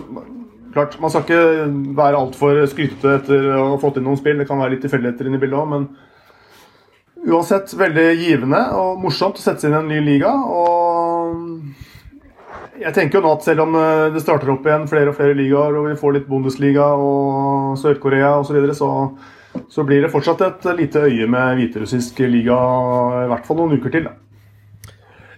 klart, 0.74 0.98
man 1.00 1.08
skal 1.14 1.24
ikke 1.24 1.94
være 1.96 2.20
altfor 2.20 2.60
skrytete 2.68 3.14
etter 3.22 3.48
å 3.54 3.70
ha 3.70 3.80
fått 3.80 3.96
inn 3.96 4.04
noen 4.10 4.20
spill. 4.20 4.36
Det 4.42 4.48
kan 4.50 4.60
være 4.60 4.74
litt 4.74 4.84
tilfeldigheter 4.84 5.30
inni 5.30 5.40
bildet 5.40 5.62
òg, 5.62 5.72
men 5.72 5.88
uansett 7.26 7.74
veldig 7.74 8.06
givende 8.20 8.62
og 8.78 9.00
morsomt 9.02 9.40
å 9.40 9.42
sette 9.42 9.64
seg 9.64 9.72
inn 9.72 9.76
i 9.76 9.80
en 9.82 9.90
ny 9.90 10.00
liga. 10.12 10.32
og 10.32 11.74
jeg 12.76 12.92
tenker 12.92 13.18
jo 13.18 13.24
nå 13.24 13.30
at 13.32 13.46
selv 13.46 13.64
om 13.64 13.78
eh, 13.80 14.10
det 14.12 14.20
starter 14.20 14.52
opp 14.52 14.66
igjen 14.68 14.84
flere 14.90 15.10
og 15.10 15.16
flere 15.16 15.36
ligaer, 15.36 15.78
og 15.78 15.88
vi 15.88 15.96
får 15.96 16.18
litt 16.18 16.28
Bundesliga 16.28 16.90
og 16.92 17.78
Sør-Korea 17.80 18.34
osv., 18.42 18.50
så, 18.50 18.56
videre, 18.58 18.76
så 18.76 18.90
så 19.68 19.84
blir 19.84 20.02
det 20.02 20.12
fortsatt 20.12 20.42
et 20.44 20.68
lite 20.78 21.06
øye 21.06 21.26
med 21.30 21.60
hviterussisk 21.60 22.20
liga 22.28 22.56
i 23.24 23.28
hvert 23.30 23.46
fall 23.46 23.60
noen 23.60 23.78
uker 23.78 23.94
til. 23.94 24.08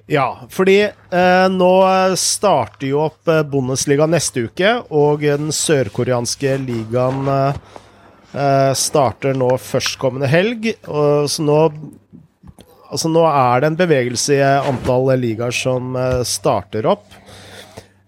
Ja, 0.08 0.28
fordi 0.48 0.78
eh, 0.88 1.46
nå 1.52 1.72
starter 2.16 2.88
jo 2.88 3.02
opp 3.04 3.28
eh, 3.28 3.42
Bundesliga 3.44 4.06
neste 4.08 4.46
uke, 4.48 4.70
og 4.88 5.20
den 5.20 5.52
sørkoreanske 5.52 6.54
ligaen 6.62 7.28
eh, 7.28 7.58
Eh, 8.32 8.72
starter 8.76 9.36
nå 9.36 9.54
førstkommende 9.62 10.28
helg. 10.30 10.72
Og, 10.86 11.28
så 11.30 11.44
nå 11.46 11.60
Altså, 12.88 13.10
nå 13.12 13.20
er 13.28 13.60
det 13.60 13.68
en 13.68 13.74
bevegelse 13.76 14.38
i 14.38 14.44
antall 14.64 15.10
ligaer 15.20 15.52
som 15.52 15.92
eh, 15.92 16.22
starter 16.24 16.86
opp. 16.88 17.04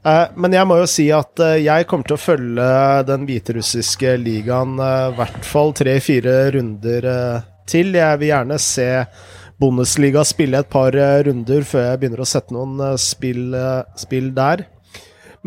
Eh, 0.08 0.30
men 0.40 0.56
jeg 0.56 0.68
må 0.70 0.78
jo 0.80 0.86
si 0.88 1.04
at 1.12 1.42
jeg 1.60 1.84
kommer 1.88 2.08
til 2.08 2.16
å 2.16 2.22
følge 2.22 2.68
den 3.10 3.26
hviterussiske 3.28 4.14
ligaen 4.22 4.80
i 4.80 5.12
hvert 5.18 5.44
fall 5.44 5.74
tre-fire 5.76 6.38
runder 6.56 7.10
til. 7.68 7.92
Jeg 7.92 8.22
vil 8.22 8.32
gjerne 8.32 8.56
se 8.56 8.88
Bundesliga 9.60 10.24
spille 10.24 10.64
et 10.64 10.72
par 10.72 10.96
runder 11.26 11.68
før 11.68 11.90
jeg 11.90 12.00
begynner 12.00 12.24
å 12.24 12.30
sette 12.30 12.56
noen 12.56 12.80
spill, 12.96 13.52
spill 14.00 14.32
der. 14.32 14.64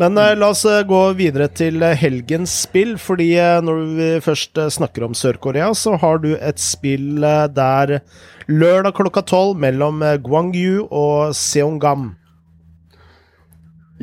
Men 0.00 0.18
uh, 0.18 0.32
la 0.34 0.48
oss 0.50 0.64
uh, 0.66 0.80
gå 0.86 1.00
videre 1.14 1.46
til 1.54 1.78
uh, 1.84 1.92
helgens 1.94 2.50
spill, 2.64 2.96
fordi 2.98 3.30
når 3.62 3.84
vi 3.94 4.08
først 4.24 4.58
snakker 4.78 5.06
om 5.06 5.14
Sør-Korea, 5.14 5.70
så 5.78 5.94
har 6.02 6.18
du 6.24 6.32
et 6.34 6.58
spill 6.58 7.22
der 7.54 8.00
lørdag 8.50 8.96
klokka 8.98 9.22
tolv 9.22 9.56
mellom 9.62 10.02
Gwangju 10.24 10.88
og 10.90 11.34
Seongam. 11.38 12.12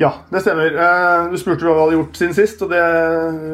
Ja, 0.00 0.08
det 0.32 0.40
stemmer. 0.40 0.72
Du 1.28 1.36
spurte 1.36 1.68
hva 1.68 1.74
vi 1.76 1.82
hadde 1.82 1.96
gjort 1.98 2.16
siden 2.16 2.32
sist. 2.34 2.62
og 2.64 2.72
det, 2.72 2.80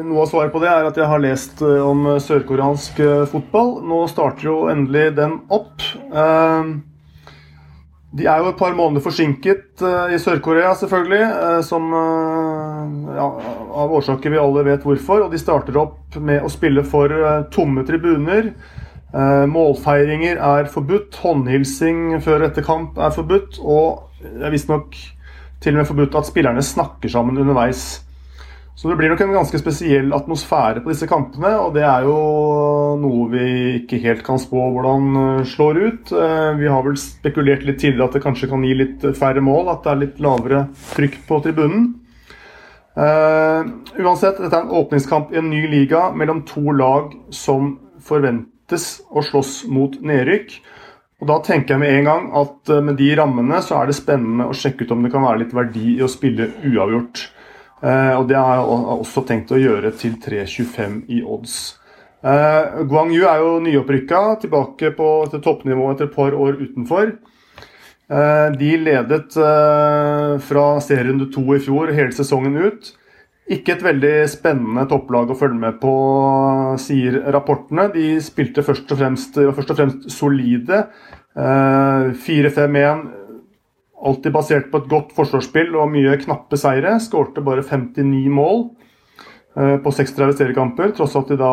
Noe 0.07 0.23
av 0.23 0.29
svaret 0.31 0.53
på 0.53 0.61
det 0.63 0.69
er 0.71 0.87
at 0.87 0.97
jeg 0.97 1.11
har 1.11 1.21
lest 1.21 1.59
om 1.61 2.07
sørkoreansk 2.23 3.03
fotball. 3.29 3.73
Nå 3.85 4.05
starter 4.09 4.47
jo 4.47 4.55
endelig 4.71 5.09
den 5.19 5.35
opp. 5.51 5.83
De 8.09 8.25
er 8.25 8.41
jo 8.41 8.49
et 8.49 8.57
par 8.57 8.73
måneder 8.73 9.03
forsinket 9.05 9.83
uh, 9.85 10.09
i 10.09 10.17
Sør-Korea, 10.17 10.71
selvfølgelig. 10.77 11.25
Uh, 11.29 11.59
som 11.65 11.91
uh, 11.93 13.13
ja, 13.13 13.27
Av 13.83 13.93
årsaker 13.99 14.33
vi 14.33 14.41
alle 14.41 14.65
vet 14.65 14.85
hvorfor. 14.87 15.27
Og 15.27 15.33
de 15.33 15.41
starter 15.41 15.77
opp 15.77 16.17
med 16.17 16.41
å 16.41 16.49
spille 16.49 16.85
for 16.87 17.13
tomme 17.53 17.85
tribuner. 17.87 18.53
målfeiringer 19.49 20.37
er 20.37 20.67
forbudt. 20.69 21.21
Håndhilsing 21.21 22.19
før 22.25 22.43
og 22.43 22.49
etter 22.49 22.65
kamp 22.65 22.97
er 22.97 23.13
forbudt. 23.13 23.61
Og 23.61 24.25
det 24.25 24.45
er 24.45 24.53
visstnok 24.53 24.97
til 25.61 25.75
og 25.75 25.81
med 25.81 25.89
forbudt 25.89 26.17
at 26.17 26.29
spillerne 26.29 26.65
snakker 26.65 27.11
sammen 27.13 27.37
underveis. 27.37 28.01
Så 28.79 28.87
det 28.87 28.95
blir 28.95 29.09
nok 29.11 29.19
en 29.25 29.33
ganske 29.35 29.59
spesiell 29.59 30.13
atmosfære 30.15 30.79
på 30.79 30.93
disse 30.93 31.07
kampene, 31.09 31.49
og 31.59 31.73
det 31.75 31.81
er 31.83 32.05
jo 32.07 32.13
noe 33.01 33.25
vi 33.27 33.47
ikke 33.81 33.97
helt 34.05 34.21
kan 34.23 34.37
spå 34.39 34.69
hvordan 34.71 35.07
eh, 35.19 35.39
slår 35.51 35.79
ut. 35.81 36.11
Eh, 36.15 36.51
vi 36.61 36.69
har 36.71 36.85
vel 36.85 36.95
spekulert 36.95 37.65
litt 37.67 37.81
tidligere 37.81 38.05
at 38.07 38.13
det 38.15 38.21
kanskje 38.23 38.47
kan 38.47 38.61
gi 38.63 38.77
litt 38.79 39.03
færre 39.19 39.41
mål, 39.43 39.67
at 39.73 39.83
det 39.83 39.91
er 39.91 39.99
litt 40.05 40.21
lavere 40.23 40.61
trykk 40.93 41.17
på 41.27 41.41
tribunen. 41.43 41.89
Uansett, 42.99 44.39
dette 44.39 44.47
er 44.49 44.63
en 44.63 44.71
åpningskamp 44.75 45.29
i 45.31 45.37
en 45.39 45.51
ny 45.51 45.59
liga 45.71 46.09
mellom 46.15 46.41
to 46.47 46.73
lag 46.75 47.13
som 47.35 47.73
forventes 48.03 48.87
å 49.11 49.23
slåss 49.23 49.53
mot 49.71 49.95
nedrykk. 50.03 50.55
Og 51.19 51.29
Da 51.31 51.37
tenker 51.43 51.75
jeg 51.75 51.83
med 51.83 51.93
en 51.97 52.09
gang 52.09 52.27
at 52.41 52.73
med 52.83 52.99
de 52.99 53.11
rammene 53.19 53.59
så 53.63 53.77
er 53.79 53.87
det 53.91 53.95
spennende 53.99 54.49
å 54.49 54.55
sjekke 54.55 54.87
ut 54.87 54.95
om 54.95 55.03
det 55.03 55.13
kan 55.13 55.23
være 55.23 55.43
litt 55.45 55.55
verdi 55.55 55.97
i 55.97 56.03
å 56.03 56.11
spille 56.11 56.49
uavgjort. 56.63 57.27
Eh, 57.79 58.13
og 58.17 58.27
det 58.27 58.35
har 58.35 58.59
jeg 58.59 58.65
også 58.99 59.23
tenkt 59.27 59.51
å 59.55 59.59
gjøre 59.59 59.91
til 59.95 60.17
3,25 60.19 61.01
i 61.15 61.21
odds. 61.23 61.57
Uh, 62.19 62.83
Guang 62.83 63.13
Yu 63.15 63.23
er 63.23 63.39
jo 63.39 63.51
nyopprykka, 63.63 64.41
tilbake 64.41 64.89
på 64.97 65.09
til 65.31 65.39
toppnivå 65.39 65.85
etter 65.93 66.09
et 66.09 66.15
par 66.17 66.35
år 66.35 66.57
utenfor. 66.59 67.13
Uh, 68.11 68.49
de 68.59 68.73
ledet 68.81 69.37
fra 70.43 70.65
serierunde 70.83 71.29
to 71.31 71.45
i 71.55 71.61
fjor 71.63 71.93
hele 71.95 72.11
sesongen 72.15 72.57
ut. 72.59 72.91
Ikke 73.49 73.77
et 73.77 73.85
veldig 73.85 74.27
spennende 74.29 74.83
topplag 74.91 75.31
å 75.31 75.37
følge 75.39 75.61
med 75.61 75.79
på, 75.81 75.93
sier 76.83 77.21
rapportene. 77.33 77.87
De 77.95 78.19
spilte 78.21 78.65
først 78.67 78.91
og 78.91 78.99
fremst, 78.99 79.39
først 79.39 79.71
og 79.73 79.79
fremst 79.79 80.11
solide. 80.13 80.83
4-5-1 81.39 83.07
Alltid 83.99 84.31
basert 84.31 84.69
på 84.71 84.79
et 84.79 84.91
godt 84.91 85.11
forsvarsspill 85.15 85.73
og 85.75 85.89
mye 85.91 86.15
knappe 86.21 86.57
seire. 86.59 86.95
Skårte 87.03 87.43
bare 87.43 87.65
59 87.65 88.29
mål 88.31 88.61
eh, 89.57 89.75
på 89.83 89.91
36 89.91 90.37
seriekamper, 90.39 90.93
tross 90.95 91.17
at 91.19 91.31
de 91.31 91.39
da 91.39 91.51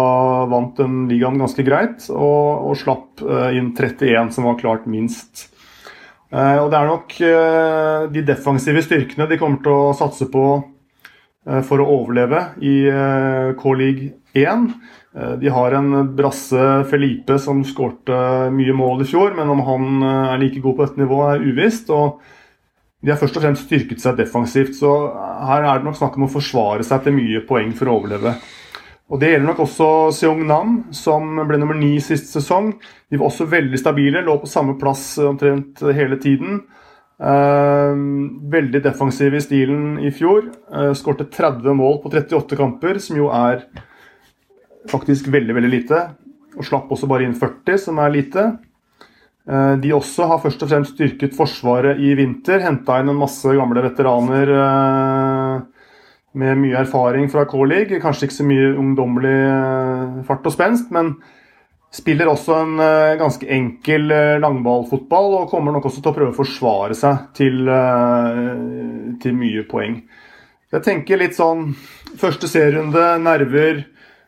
vant 0.51 0.79
den 0.79 1.09
ligaen 1.11 1.41
ganske 1.43 1.67
greit. 1.67 2.07
Og, 2.15 2.71
og 2.71 2.79
slapp 2.79 3.25
eh, 3.25 3.59
inn 3.59 3.73
31, 3.75 4.31
som 4.37 4.47
var 4.47 4.61
klart 4.63 4.87
minst. 4.91 5.49
Eh, 6.31 6.59
og 6.63 6.71
det 6.71 6.79
er 6.79 6.93
nok 6.93 7.19
de 8.15 8.25
defensive 8.27 8.85
styrkene 8.87 9.27
de 9.31 9.41
kommer 9.43 9.63
til 9.65 9.75
å 9.75 9.95
satse 9.97 10.31
på 10.31 10.47
for 11.63 11.79
å 11.79 11.85
overleve 12.01 12.41
i 12.59 12.73
K-league 13.55 14.09
1. 14.35 14.65
De 15.17 15.49
har 15.49 15.73
en 15.73 16.11
brasse 16.13 16.65
Felipe 16.91 17.39
som 17.41 17.63
skårte 17.65 18.17
mye 18.53 18.75
mål 18.77 19.01
i 19.01 19.07
fjor, 19.09 19.31
men 19.39 19.49
om 19.49 19.63
han 19.65 20.03
er 20.05 20.43
like 20.43 20.61
god 20.61 20.77
på 20.77 20.85
dette 20.85 21.01
nivået, 21.01 21.39
er 21.39 21.47
uvisst. 21.47 21.89
og 21.89 22.21
de 23.07 23.13
har 23.13 23.21
først 23.21 23.37
og 23.39 23.45
fremst 23.45 23.69
styrket 23.69 24.01
seg 24.03 24.17
defensivt, 24.19 24.75
så 24.75 24.93
her 25.47 25.63
er 25.63 25.79
det 25.79 25.87
nok 25.87 25.99
snakk 25.99 26.17
om 26.19 26.27
å 26.27 26.33
forsvare 26.33 26.85
seg 26.87 27.05
til 27.05 27.15
mye 27.15 27.43
poeng 27.47 27.75
for 27.77 27.89
å 27.89 27.99
overleve. 28.01 28.33
Og 29.07 29.21
Det 29.23 29.29
gjelder 29.31 29.47
nok 29.47 29.61
også 29.63 29.89
Seong 30.17 30.41
Nam, 30.49 30.73
som 30.91 31.37
ble 31.47 31.61
nummer 31.63 31.77
ni 31.79 31.93
sist 32.03 32.33
sesong. 32.35 32.73
De 33.07 33.21
var 33.21 33.29
også 33.29 33.47
veldig 33.47 33.79
stabile, 33.79 34.25
lå 34.27 34.35
på 34.43 34.51
samme 34.51 34.75
plass 34.81 35.13
omtrent 35.23 35.85
hele 35.95 36.19
tiden. 36.19 36.65
Eh, 37.23 38.01
veldig 38.57 38.83
defensive 38.83 39.39
i 39.39 39.45
stilen 39.45 40.01
i 40.03 40.11
fjor. 40.11 40.51
Eh, 40.75 40.91
Skårte 40.99 41.29
30 41.31 41.79
mål 41.79 42.01
på 42.03 42.11
38 42.11 42.59
kamper, 42.59 42.99
som 42.99 43.21
jo 43.21 43.31
er 43.31 43.63
faktisk 44.91 45.29
veldig, 45.33 45.57
veldig 45.57 45.73
lite. 45.73 46.03
Og 46.57 46.65
slapp 46.65 46.91
også 46.93 47.09
bare 47.11 47.27
inn 47.27 47.37
40, 47.37 47.79
som 47.89 48.01
er 48.01 48.15
lite. 48.15 48.47
Eh, 49.47 49.75
de 49.79 49.95
også 49.95 50.27
har 50.27 50.43
først 50.43 50.65
og 50.65 50.71
fremst 50.73 50.97
styrket 50.97 51.37
Forsvaret 51.37 52.01
i 52.03 52.13
vinter. 52.19 52.65
Henta 52.65 52.99
inn 53.01 53.13
en 53.13 53.21
masse 53.21 53.55
gamle 53.55 53.85
veteraner 53.85 54.53
eh, 54.57 55.57
med 56.37 56.61
mye 56.65 56.83
erfaring 56.83 57.31
fra 57.33 57.47
K-league. 57.49 58.01
Kanskje 58.03 58.27
ikke 58.27 58.41
så 58.41 58.49
mye 58.49 58.75
ungdommelig 58.75 59.37
eh, 59.47 60.23
fart 60.27 60.47
og 60.49 60.57
spenst, 60.57 60.91
men 60.95 61.15
spiller 61.95 62.29
også 62.29 62.57
en 62.59 62.81
ganske 63.17 63.47
enkel 63.57 64.11
langballfotball 64.43 65.37
og 65.39 65.47
kommer 65.49 65.73
nok 65.73 65.87
også 65.89 66.03
til 66.03 66.11
å 66.11 66.17
prøve 66.17 66.35
å 66.35 66.37
forsvare 66.37 66.97
seg 66.99 67.23
til, 67.39 67.71
til 69.23 69.37
mye 69.39 69.63
poeng. 69.71 69.95
Jeg 70.75 70.85
tenker 70.85 71.23
litt 71.23 71.39
sånn 71.39 71.71
første 72.21 72.51
serierunde, 72.51 73.07
nerver 73.23 73.87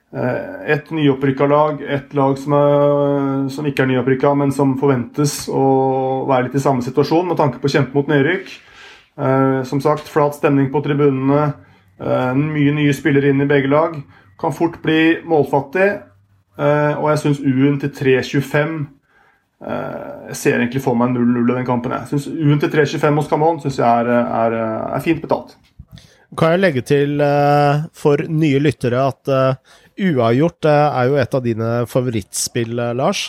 et 0.09 0.89
nyopprykka 0.91 1.47
lag, 1.47 1.83
et 1.85 2.15
lag 2.17 2.39
som, 2.41 2.55
er, 2.57 3.49
som 3.53 3.67
ikke 3.69 3.85
er 3.85 3.91
nyopprykka, 3.91 4.33
men 4.41 4.53
som 4.57 4.73
forventes 4.81 5.43
å 5.53 6.25
være 6.29 6.47
litt 6.47 6.57
i 6.57 6.63
samme 6.65 6.85
situasjon 6.85 7.29
med 7.29 7.37
tanke 7.37 7.61
på 7.61 7.69
å 7.69 7.75
kjempe 7.75 7.97
mot 7.97 8.09
nedrykk. 8.09 8.49
Eh, 9.19 9.63
som 9.69 9.83
sagt, 9.85 10.09
flat 10.09 10.37
stemning 10.39 10.71
på 10.73 10.81
tribunene, 10.85 11.53
eh, 12.01 12.33
mye 12.39 12.73
nye 12.73 12.95
spillere 12.97 13.29
inn 13.33 13.43
i 13.45 13.51
begge 13.51 13.69
lag. 13.69 13.99
Kan 14.41 14.55
fort 14.57 14.81
bli 14.83 15.19
målfattig, 15.27 15.91
og 16.59 17.05
jeg 17.07 17.19
syns 17.23 17.39
U-en 17.39 17.77
til 17.79 17.91
3.25 17.95 18.73
Jeg 19.63 20.35
ser 20.35 20.57
egentlig 20.59 20.81
for 20.83 20.99
meg 20.99 21.13
0-0 21.15 21.53
i 21.53 21.55
den 21.55 21.67
kampen. 21.67 21.95
Jeg 21.95 22.11
synes 22.11 22.27
U-en 22.27 22.59
til 22.59 22.71
3.25 22.73 23.21
hos 23.21 23.29
Camon 23.31 23.61
synes 23.63 23.79
jeg 23.79 23.87
er, 23.87 24.11
er, 24.11 24.57
er, 24.95 25.03
fint 25.03 25.23
betalt. 25.23 25.55
Kan 26.39 26.57
jeg 26.57 26.63
legge 26.65 26.83
til 26.87 27.23
for 27.95 28.27
nye 28.27 28.59
lyttere 28.63 29.05
at 29.07 29.33
Uavgjort 29.99 30.69
er 30.71 31.09
jo 31.11 31.19
et 31.19 31.35
av 31.35 31.43
dine 31.43 31.73
favorittspill, 31.91 32.79
eh, 32.79 32.95
Lars? 32.95 33.29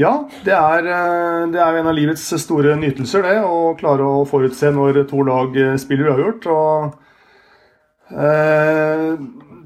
Ja, 0.00 0.12
det 0.46 0.54
er, 0.54 0.86
eh, 0.86 1.50
det 1.52 1.60
er, 1.60 1.76
en 1.76 1.90
av 1.90 1.96
livets 1.96 2.24
store 2.40 2.76
nytelser, 2.78 3.26
det. 3.26 3.36
Å 3.44 3.74
klare 3.76 4.06
å 4.06 4.24
forutse 4.28 4.70
når 4.72 5.02
to 5.10 5.24
lag 5.26 5.56
eh, 5.60 5.76
spiller 5.82 6.08
uavgjort. 6.08 6.46
Og, 6.54 6.94
eh, 8.14 9.10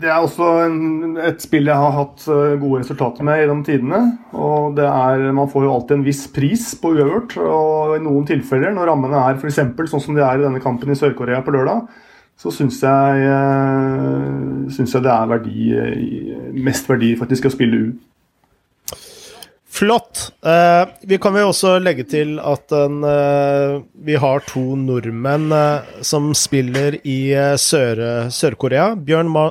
det 0.02 0.10
er 0.10 0.24
også 0.24 0.48
en, 0.64 0.80
et 1.22 1.44
spill 1.44 1.70
jeg 1.70 1.78
har 1.78 1.94
hatt 1.94 2.24
gode 2.26 2.80
resultater 2.80 3.24
med 3.24 3.38
gjennom 3.38 3.62
tidene. 3.64 4.00
Og 4.34 4.74
det 4.76 4.88
er, 4.88 5.28
man 5.36 5.48
får 5.52 5.68
jo 5.68 5.74
alltid 5.76 6.00
en 6.00 6.08
viss 6.08 6.24
pris 6.34 6.66
på 6.80 6.96
uavgjort. 6.96 7.36
Og 7.44 7.94
i 8.00 8.02
noen 8.02 8.26
tilfeller, 8.26 8.74
når 8.74 8.90
rammene 8.90 9.22
er 9.28 9.38
f.eks. 9.38 9.62
sånn 9.92 10.02
som 10.08 10.18
de 10.18 10.24
er 10.24 10.42
i 10.42 10.48
denne 10.48 10.64
kampen 10.64 10.90
i 10.90 10.98
Sør-Korea 10.98 11.44
på 11.46 11.54
lørdag, 11.54 11.86
så 12.40 12.50
syns 12.52 12.80
jeg, 12.82 13.28
eh, 13.28 14.72
synes 14.74 14.94
jeg 14.94 15.04
det 15.04 15.12
er 15.12 15.30
verdi, 15.30 15.70
eh, 15.72 16.50
mest 16.52 16.88
verdi 16.90 17.14
faktisk 17.16 17.46
å 17.48 17.54
spille 17.54 17.84
U. 17.86 17.92
Flott. 19.74 20.30
Eh, 20.46 20.86
vi 21.02 21.16
kan 21.18 21.34
jo 21.34 21.48
også 21.50 21.80
legge 21.82 22.04
til 22.06 22.36
at 22.38 22.70
en, 22.76 23.00
eh, 23.02 23.80
vi 24.06 24.14
har 24.14 24.44
to 24.46 24.76
nordmenn 24.78 25.50
eh, 25.50 26.02
som 26.06 26.30
spiller 26.34 27.00
i 27.02 27.32
eh, 27.34 27.56
Sør-Korea. 27.58 28.92
Sør 28.94 29.00
Bjørn, 29.02 29.32
Ma 29.34 29.48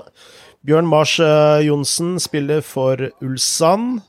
Bjørn 0.64 0.88
Mars 0.88 1.18
Johnsen 1.20 2.16
spiller 2.24 2.62
for 2.64 3.10
Ulsan. 3.22 4.00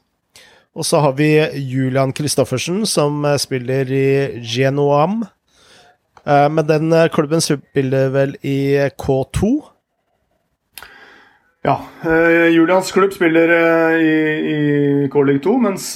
Og 0.78 0.86
så 0.86 1.00
har 1.02 1.16
vi 1.18 1.32
Julian 1.58 2.14
Christoffersen, 2.14 2.84
som 2.86 3.26
spiller 3.42 3.90
i 3.90 4.38
Genoam. 4.38 5.24
Eh, 6.26 6.48
men 6.50 6.66
den 6.66 6.92
eh, 6.92 7.08
klubben 7.12 7.40
spiller 7.40 8.08
vel 8.14 8.36
i 8.40 8.88
K2? 8.98 9.52
Ja. 11.64 11.78
Uh, 12.04 12.50
Julians 12.52 12.90
klubb 12.92 13.14
spiller 13.16 13.48
i, 13.96 14.16
i 14.52 14.58
K-league 15.08 15.40
2, 15.46 15.54
mens, 15.64 15.86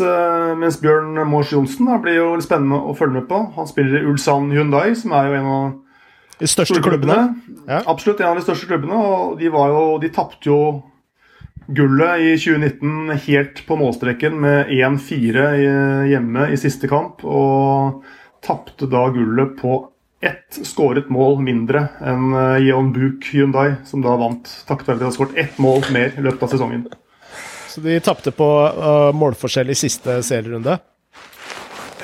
mens, 0.56 0.78
Bjørn 0.80 1.18
Mors 1.28 1.50
Johnsen 1.52 1.90
blir 2.00 2.16
jo 2.16 2.30
spennende 2.40 2.78
å 2.88 2.94
følge 2.96 3.18
med 3.18 3.26
på. 3.28 3.42
Han 3.58 3.68
spiller 3.68 4.00
i 4.00 4.08
Ulsan 4.08 4.48
Hyundai, 4.54 4.94
som 4.96 5.12
er 5.12 5.28
jo 5.28 5.36
en 5.36 5.50
av 5.52 5.66
de 6.38 6.48
største 6.48 6.80
klubbene. 6.80 7.18
Ja. 7.66 7.82
Absolutt 7.84 8.22
en 8.22 8.30
av 8.30 8.40
de 8.40 8.46
største 8.46 8.70
klubbene. 8.70 8.96
Og 8.96 9.36
de, 9.42 9.50
var 9.52 9.74
jo, 9.74 9.82
de 10.00 10.08
tapte 10.14 10.48
jo 10.48 10.58
gullet 11.68 12.24
i 12.24 12.32
2019 12.40 13.20
helt 13.26 13.62
på 13.68 13.76
målstreken 13.76 14.40
med 14.40 14.72
1-4 14.72 15.50
hjemme 16.08 16.48
i 16.48 16.60
siste 16.60 16.88
kamp. 16.88 17.20
Og 17.28 18.00
tapte 18.40 18.88
da 18.88 19.04
gullet 19.12 19.52
på 19.60 19.82
ett 20.20 20.58
skåret 20.66 21.08
mål 21.08 21.38
mindre 21.46 21.84
enn 22.02 22.32
eh, 22.34 22.66
Yeon 22.66 22.90
Buk 22.94 23.28
Hyundai, 23.32 23.76
som 23.86 24.02
da 24.02 24.16
vant 24.18 24.50
takket 24.66 24.90
være 24.90 24.98
at 24.98 25.02
de 25.02 25.08
har 25.08 25.14
skåret 25.14 25.38
ett 25.38 25.60
mål 25.62 25.84
mer 25.94 26.16
i 26.18 26.24
løpet 26.24 26.42
av 26.42 26.54
sesongen. 26.54 26.88
Så 27.68 27.82
de 27.84 27.98
tapte 28.02 28.32
på 28.34 28.48
uh, 28.74 29.10
målforskjell 29.14 29.70
i 29.70 29.76
siste 29.78 30.16
serierunde? 30.26 30.78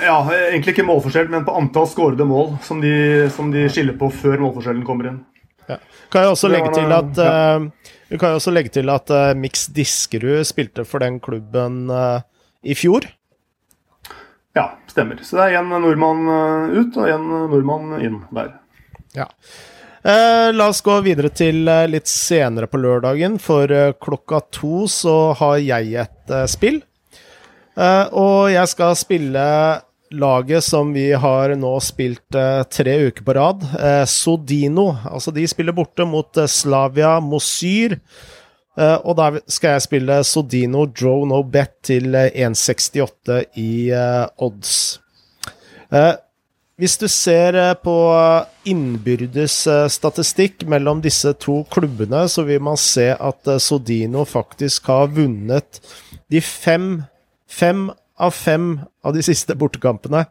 Ja, 0.04 0.18
egentlig 0.28 0.74
ikke 0.74 0.86
målforskjell, 0.86 1.30
men 1.32 1.46
på 1.46 1.54
antall 1.56 1.88
skårede 1.90 2.26
mål, 2.28 2.52
som 2.62 2.82
de, 2.82 2.92
som 3.34 3.50
de, 3.54 3.64
skiller 3.72 3.96
på 3.98 4.10
før 4.14 4.42
målforskjellen 4.44 4.84
kommer 4.86 5.10
inn. 5.10 5.18
Ja. 5.66 5.80
Kan 6.12 6.26
jeg 6.26 6.34
også 6.36 6.50
legge 6.52 6.70
til 6.76 6.94
at, 6.94 7.18
uh, 7.18 7.90
vi 8.12 8.20
kan 8.20 8.34
jo 8.34 8.38
også 8.42 8.54
legge 8.54 8.74
til 8.76 8.92
at 8.92 9.10
uh, 9.10 9.32
Mix 9.38 9.66
Diskerud 9.74 10.44
spilte 10.46 10.86
for 10.86 11.02
den 11.02 11.18
klubben 11.24 11.88
i 12.62 12.76
fjor? 12.78 13.08
Ja, 14.54 14.68
stemmer. 14.90 15.18
Så 15.26 15.38
det 15.38 15.48
er 15.48 15.60
én 15.60 15.70
nordmann 15.72 16.26
eh, 16.30 16.74
ut 16.80 16.98
og 17.00 17.08
én 17.10 17.24
nordmann 17.50 17.96
inn 17.98 18.20
der. 18.34 18.52
Ja. 19.14 19.26
Eh, 20.04 20.50
la 20.52 20.68
oss 20.68 20.82
gå 20.84 20.98
videre 21.00 21.30
til 21.32 21.64
eh, 21.70 21.86
litt 21.88 22.10
senere 22.10 22.68
på 22.68 22.76
lørdagen, 22.76 23.38
for 23.40 23.70
eh, 23.72 23.94
klokka 23.96 24.42
to 24.52 24.84
så 24.90 25.32
har 25.38 25.56
jeg 25.64 25.94
et 26.04 26.34
spill. 26.52 26.82
Eh, 27.74 28.04
og 28.12 28.52
jeg 28.52 28.68
skal 28.68 28.94
spille 29.00 29.46
laget 30.14 30.62
som 30.62 30.92
vi 30.94 31.08
har 31.18 31.56
nå 31.58 31.72
spilt 31.82 32.36
tre 32.70 32.92
uker 33.08 33.24
på 33.26 33.34
rad, 33.34 33.64
Sodino. 34.06 34.84
Altså, 35.08 35.32
de 35.34 35.42
spiller 35.50 35.74
borte 35.74 36.06
mot 36.06 36.38
Slavia 36.46 37.16
Mosyr. 37.24 37.96
Uh, 38.74 38.98
og 39.06 39.14
da 39.18 39.30
skal 39.46 39.76
jeg 39.76 39.84
spille 39.84 40.18
Sodino 40.26 40.84
Draw 40.90 41.24
No 41.30 41.42
Bet 41.46 41.76
til 41.86 42.16
1,68 42.16 43.38
i 43.60 43.72
uh, 43.94 44.26
odds. 44.42 45.00
Uh, 45.94 46.14
hvis 46.74 46.96
du 46.98 47.06
ser 47.06 47.54
på 47.84 47.94
innbyrdes 48.66 49.60
statistikk 49.94 50.64
mellom 50.66 50.98
disse 51.04 51.30
to 51.38 51.60
klubbene, 51.70 52.24
så 52.26 52.42
vil 52.48 52.64
man 52.66 52.74
se 52.80 53.12
at 53.14 53.50
Sodino 53.62 54.24
faktisk 54.26 54.90
har 54.90 55.12
vunnet 55.14 55.78
de 56.26 56.42
fem, 56.42 57.04
fem 57.46 57.86
av 58.18 58.34
fem 58.34 58.72
av 59.06 59.14
de 59.14 59.22
siste 59.22 59.54
bortekampene. 59.58 60.24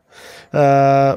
Uh, 0.52 1.16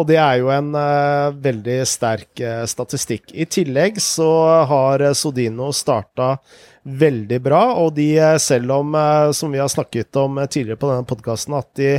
og 0.00 0.08
det 0.08 0.16
er 0.16 0.40
jo 0.40 0.48
en 0.52 0.72
uh, 0.72 1.36
veldig 1.44 1.82
sterk 1.88 2.40
uh, 2.40 2.64
statistikk. 2.68 3.34
I 3.36 3.44
tillegg 3.44 4.00
så 4.00 4.30
har 4.70 5.04
Sodino 5.16 5.68
starta 5.76 6.38
veldig 6.80 7.38
bra, 7.44 7.60
og 7.76 7.92
de, 7.98 8.08
selv 8.40 8.72
om, 8.78 8.96
uh, 8.96 9.28
som 9.36 9.52
vi 9.52 9.60
har 9.60 9.68
snakket 9.68 10.16
om 10.16 10.40
tidligere 10.46 10.80
på 10.80 10.88
denne 10.88 11.08
podkasten, 11.08 11.58
at 11.58 11.68
de 11.76 11.92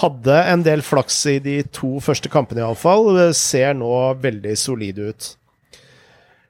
hadde 0.00 0.40
en 0.54 0.64
del 0.64 0.84
flaks 0.86 1.20
i 1.34 1.36
de 1.44 1.60
to 1.68 1.98
første 2.00 2.32
kampene 2.32 2.64
iallfall, 2.64 3.20
ser 3.36 3.76
nå 3.76 3.92
veldig 4.22 4.56
solide 4.56 5.12
ut. 5.12 5.30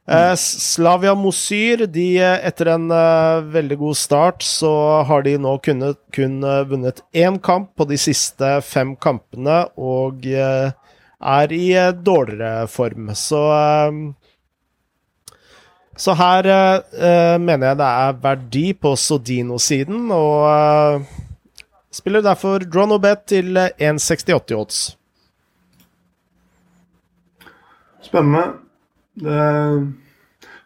Mm. 0.02 0.34
Slavia 0.36 1.12
Mosyr, 1.14 1.84
de, 1.86 2.06
etter 2.18 2.72
en 2.72 2.88
veldig 3.54 3.76
god 3.78 3.98
start, 4.00 4.42
så 4.42 4.72
har 5.06 5.22
de 5.22 5.36
nå 5.38 5.52
kunnet, 5.62 6.00
kun 6.14 6.42
vunnet 6.68 7.04
én 7.14 7.38
kamp 7.38 7.70
på 7.78 7.86
de 7.86 8.00
siste 8.02 8.56
fem 8.66 8.96
kampene, 8.98 9.60
og 9.78 10.26
er 11.22 11.52
i 11.54 11.72
eh, 11.78 11.94
dårligere 11.94 12.66
form. 12.68 13.12
Så 13.14 13.42
eh, 13.52 14.02
så 15.96 16.14
her 16.16 16.46
uh, 16.48 17.36
mener 17.40 17.66
jeg 17.66 17.78
det 17.78 17.86
er 17.86 18.20
verdi 18.22 18.62
på 18.72 18.94
Sodino-siden, 18.96 20.06
og 20.10 20.46
uh, 20.48 21.02
spiller 21.92 22.24
derfor 22.24 22.64
draw 22.64 22.96
bet 22.98 23.26
til 23.28 23.58
1,68 23.60 24.56
odds. 24.56 24.78
Spennende. 28.02 28.46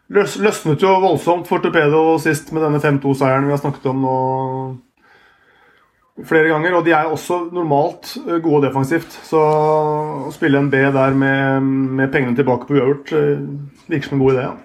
Det 0.07 0.23
løsnet 0.39 0.81
jo 0.81 0.95
voldsomt 1.03 1.47
for 1.49 1.59
Torpedo 1.59 2.15
sist 2.23 2.53
med 2.55 2.63
denne 2.63 2.79
5-2-seieren 2.79 3.49
vi 3.49 3.51
har 3.51 3.59
snakket 3.59 3.89
om 3.91 4.05
nå 4.05 4.17
flere 6.25 6.49
ganger. 6.49 6.77
Og 6.77 6.85
de 6.85 6.93
er 6.97 7.09
også 7.09 7.43
normalt 7.53 8.15
eh, 8.25 8.39
gode 8.43 8.67
defensivt. 8.67 9.19
Så 9.27 9.41
å 9.41 10.31
spille 10.35 10.61
en 10.61 10.71
B 10.73 10.81
der 10.93 11.17
med, 11.17 11.67
med 11.99 12.13
pengene 12.13 12.37
tilbake 12.37 12.69
på 12.69 12.77
uavgjort 12.77 13.13
eh, 13.17 13.43
virker 13.87 14.09
som 14.09 14.17
en 14.17 14.25
god 14.25 14.37
idé. 14.37 14.47
Ja. 14.47 14.55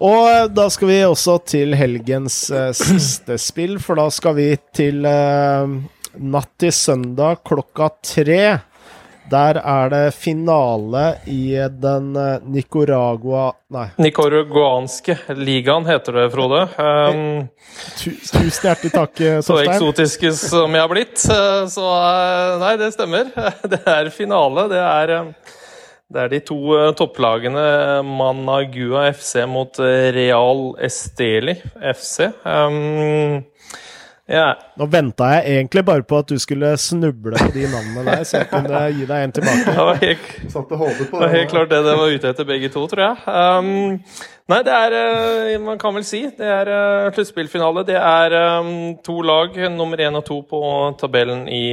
Og 0.00 0.26
eh, 0.30 0.48
da 0.56 0.66
skal 0.72 0.90
vi 0.90 1.00
også 1.04 1.38
til 1.52 1.76
helgens 1.76 2.42
eh, 2.54 2.72
siste 2.76 3.36
spill, 3.40 3.76
for 3.82 4.00
da 4.00 4.08
skal 4.12 4.36
vi 4.38 4.48
til 4.76 5.04
eh, 5.08 5.74
natt 6.20 6.52
til 6.60 6.72
søndag 6.74 7.42
klokka 7.46 7.92
tre. 8.00 8.42
Der 9.30 9.60
er 9.62 9.90
det 9.92 10.14
finale 10.16 11.02
i 11.30 11.54
den 11.82 12.14
eh, 12.18 12.42
Nicaragua 12.50 13.50
Nei. 13.70 13.86
Nicaraguanske 14.02 15.14
ligaen 15.38 15.86
heter 15.86 16.16
det, 16.18 16.24
Frode. 16.32 16.64
Um, 16.74 17.44
Tusen 18.00 18.48
hjertelig 18.50 18.90
takk, 18.90 19.12
Torstein. 19.20 19.44
Så 19.46 19.58
eksotiske 19.62 20.32
som 20.34 20.74
jeg 20.74 20.82
har 20.82 20.90
blitt. 20.90 21.22
Eh, 21.30 21.62
så 21.70 21.86
eh, 21.94 22.56
nei, 22.64 22.74
det 22.80 22.90
stemmer. 22.96 23.30
Det 23.70 23.82
er 23.86 24.10
finale. 24.14 24.66
Det 24.72 24.80
er, 24.82 25.14
det 26.10 26.24
er 26.24 26.32
de 26.32 26.40
to 26.50 26.58
topplagene 26.98 27.62
Managua 28.06 29.06
FC 29.14 29.44
mot 29.46 29.78
Real 30.16 30.64
Esteli 30.82 31.54
FC. 31.94 32.32
Um, 32.42 33.44
ja. 34.30 34.50
Nå 34.78 34.86
venta 34.86 35.26
jeg 35.34 35.56
egentlig 35.56 35.82
bare 35.88 36.04
på 36.06 36.20
at 36.22 36.28
du 36.30 36.36
skulle 36.38 36.68
snuble 36.78 37.34
på 37.34 37.48
de 37.54 37.64
navnene 37.66 38.04
der, 38.06 38.20
så 38.28 38.44
jeg 38.44 38.50
kunne 38.52 38.82
gi 38.94 39.08
deg 39.08 39.24
en 39.26 39.32
tilbake. 39.34 39.64
Det 39.66 39.86
var 39.88 39.98
helt, 40.04 40.28
det 40.70 41.08
var 41.10 41.32
helt 41.34 41.50
klart 41.50 41.72
det 41.72 41.80
det 41.88 41.96
var 41.98 42.14
ute 42.14 42.30
etter, 42.30 42.46
begge 42.46 42.70
to, 42.70 42.84
tror 42.92 43.02
jeg. 43.08 43.16
Um, 43.26 43.98
nei, 44.52 44.60
det 44.66 44.76
er 44.76 44.96
uh, 45.00 45.56
Man 45.64 45.82
kan 45.82 45.96
vel 45.98 46.06
si 46.06 46.22
det 46.38 46.46
er 46.46 46.70
uh, 46.70 47.10
sluttspillfinale. 47.16 47.84
Det 47.88 47.98
er 47.98 48.38
um, 48.60 48.72
to 49.02 49.18
lag, 49.26 49.58
nummer 49.74 50.06
én 50.06 50.18
og 50.20 50.24
to 50.30 50.40
på 50.46 50.62
tabellen 51.02 51.48
i, 51.50 51.64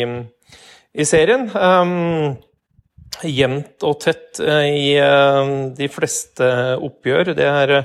i 0.97 1.05
serien. 1.05 1.45
Um, 1.53 2.37
jevnt 3.21 3.85
og 3.85 3.99
tett 4.01 4.41
uh, 4.41 4.65
i 4.65 4.97
de 5.77 5.93
fleste 5.93 6.53
oppgjør. 6.89 7.35
Det 7.37 7.53
er 7.53 7.79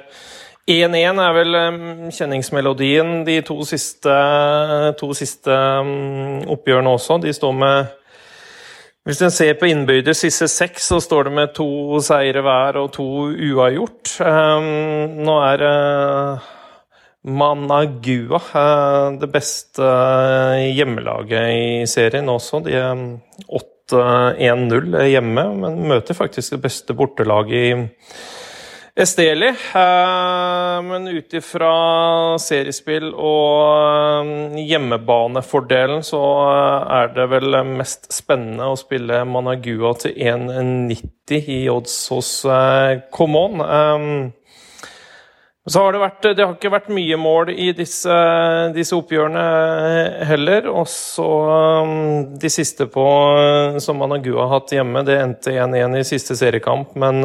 1-1 0.70 1.18
er 1.18 1.32
vel 1.34 1.56
kjenningsmelodien 2.14 3.24
de 3.26 3.40
to 3.42 3.56
siste, 3.66 4.12
to 5.00 5.08
siste 5.18 5.56
oppgjørene 6.54 6.92
også. 6.92 7.18
De 7.24 7.32
står 7.34 7.56
med 7.58 7.98
Hvis 9.02 9.18
en 9.26 9.34
ser 9.34 9.56
på 9.58 9.66
innbyrdes 9.66 10.20
siste 10.22 10.46
seks, 10.46 10.84
så 10.86 11.00
står 11.02 11.26
det 11.26 11.32
med 11.34 11.54
to 11.56 11.98
seire 12.06 12.38
hver 12.46 12.76
og 12.78 12.92
to 12.94 13.06
uavgjort. 13.34 14.12
Nå 15.26 15.38
er 15.48 15.64
Managua 17.26 18.38
det 19.18 19.30
beste 19.34 19.88
hjemmelaget 20.78 21.50
i 21.50 21.90
serien 21.90 22.30
også. 22.30 22.62
De 22.62 22.78
er 22.78 23.02
8-1-0 23.90 24.94
hjemme, 25.10 25.44
men 25.58 25.82
møter 25.90 26.14
faktisk 26.14 26.54
det 26.54 26.62
beste 26.68 26.94
bortelaget 26.94 27.58
i 27.58 27.74
Esteli. 28.94 29.48
Eh, 29.48 30.82
men 30.82 31.08
ut 31.08 31.34
ifra 31.34 31.68
seriespill 32.38 33.14
og 33.16 34.26
eh, 34.26 34.58
hjemmebanefordelen 34.68 36.04
så 36.04 36.20
eh, 36.50 36.92
er 36.98 37.14
det 37.16 37.24
vel 37.32 37.56
mest 37.70 38.10
spennende 38.12 38.68
å 38.68 38.76
spille 38.76 39.22
Managua 39.24 39.94
til 39.96 40.12
1,90 40.12 41.48
i 41.56 41.58
odds 41.72 41.96
hos 42.12 42.34
Common. 43.16 43.64
Så 45.62 45.78
har 45.78 45.94
det, 45.94 46.00
vært, 46.02 46.24
det 46.36 46.44
har 46.44 46.56
ikke 46.58 46.74
vært 46.74 46.90
mye 46.92 47.16
mål 47.16 47.52
i 47.54 47.70
disse, 47.78 48.16
disse 48.74 48.96
oppgjørene 48.98 50.26
heller. 50.28 50.66
Og 50.68 50.84
så 50.90 51.28
de 52.42 52.50
siste 52.50 52.90
på, 52.92 53.06
som 53.80 54.02
Managua 54.02 54.42
har 54.42 54.58
hatt 54.58 54.74
hjemme, 54.74 55.04
det 55.06 55.16
endte 55.22 55.54
1-1 55.54 55.96
i 56.02 56.04
siste 56.10 56.36
seriekamp. 56.36 56.98
Men 56.98 57.22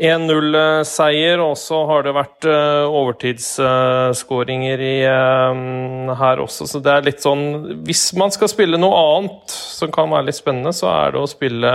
1-0-seier, 0.00 1.40
og 1.44 1.58
så 1.60 1.82
har 1.90 2.06
det 2.06 2.14
vært 2.16 2.46
uh, 2.48 2.88
overtidsskåringer 2.88 4.82
uh, 5.04 6.12
her 6.16 6.40
også. 6.40 6.64
Så 6.70 6.80
det 6.84 6.94
er 6.94 7.04
litt 7.04 7.20
sånn 7.20 7.42
Hvis 7.84 8.06
man 8.16 8.32
skal 8.32 8.48
spille 8.52 8.80
noe 8.80 8.96
annet 8.96 9.52
som 9.52 9.92
kan 9.92 10.08
være 10.12 10.30
litt 10.30 10.40
spennende, 10.40 10.72
så 10.76 10.88
er 10.92 11.12
det 11.14 11.20
å 11.20 11.28
spille 11.30 11.72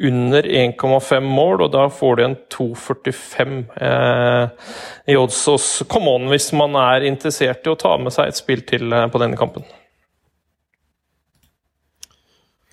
under 0.00 0.48
1,5 0.48 1.28
mål, 1.28 1.66
og 1.66 1.74
da 1.74 1.84
får 1.92 2.16
du 2.16 2.22
en 2.24 2.38
2,45 2.56 3.58
uh, 3.76 4.46
i 5.12 5.18
odds 5.20 5.44
Come 5.92 6.16
On 6.16 6.30
hvis 6.32 6.48
man 6.56 6.78
er 6.80 7.04
interessert 7.10 7.66
i 7.66 7.74
å 7.74 7.80
ta 7.80 7.92
med 8.00 8.16
seg 8.16 8.32
et 8.32 8.40
spill 8.40 8.64
til 8.64 8.88
på 9.12 9.20
denne 9.20 9.36
kampen. 9.40 9.68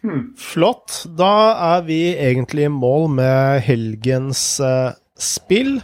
Hmm. 0.03 0.33
Flott. 0.37 1.03
Da 1.17 1.33
er 1.75 1.85
vi 1.87 2.01
egentlig 2.13 2.67
i 2.67 2.71
mål 2.71 3.09
med 3.17 3.61
helgens 3.65 4.59
uh, 4.61 4.93
spill. 5.17 5.79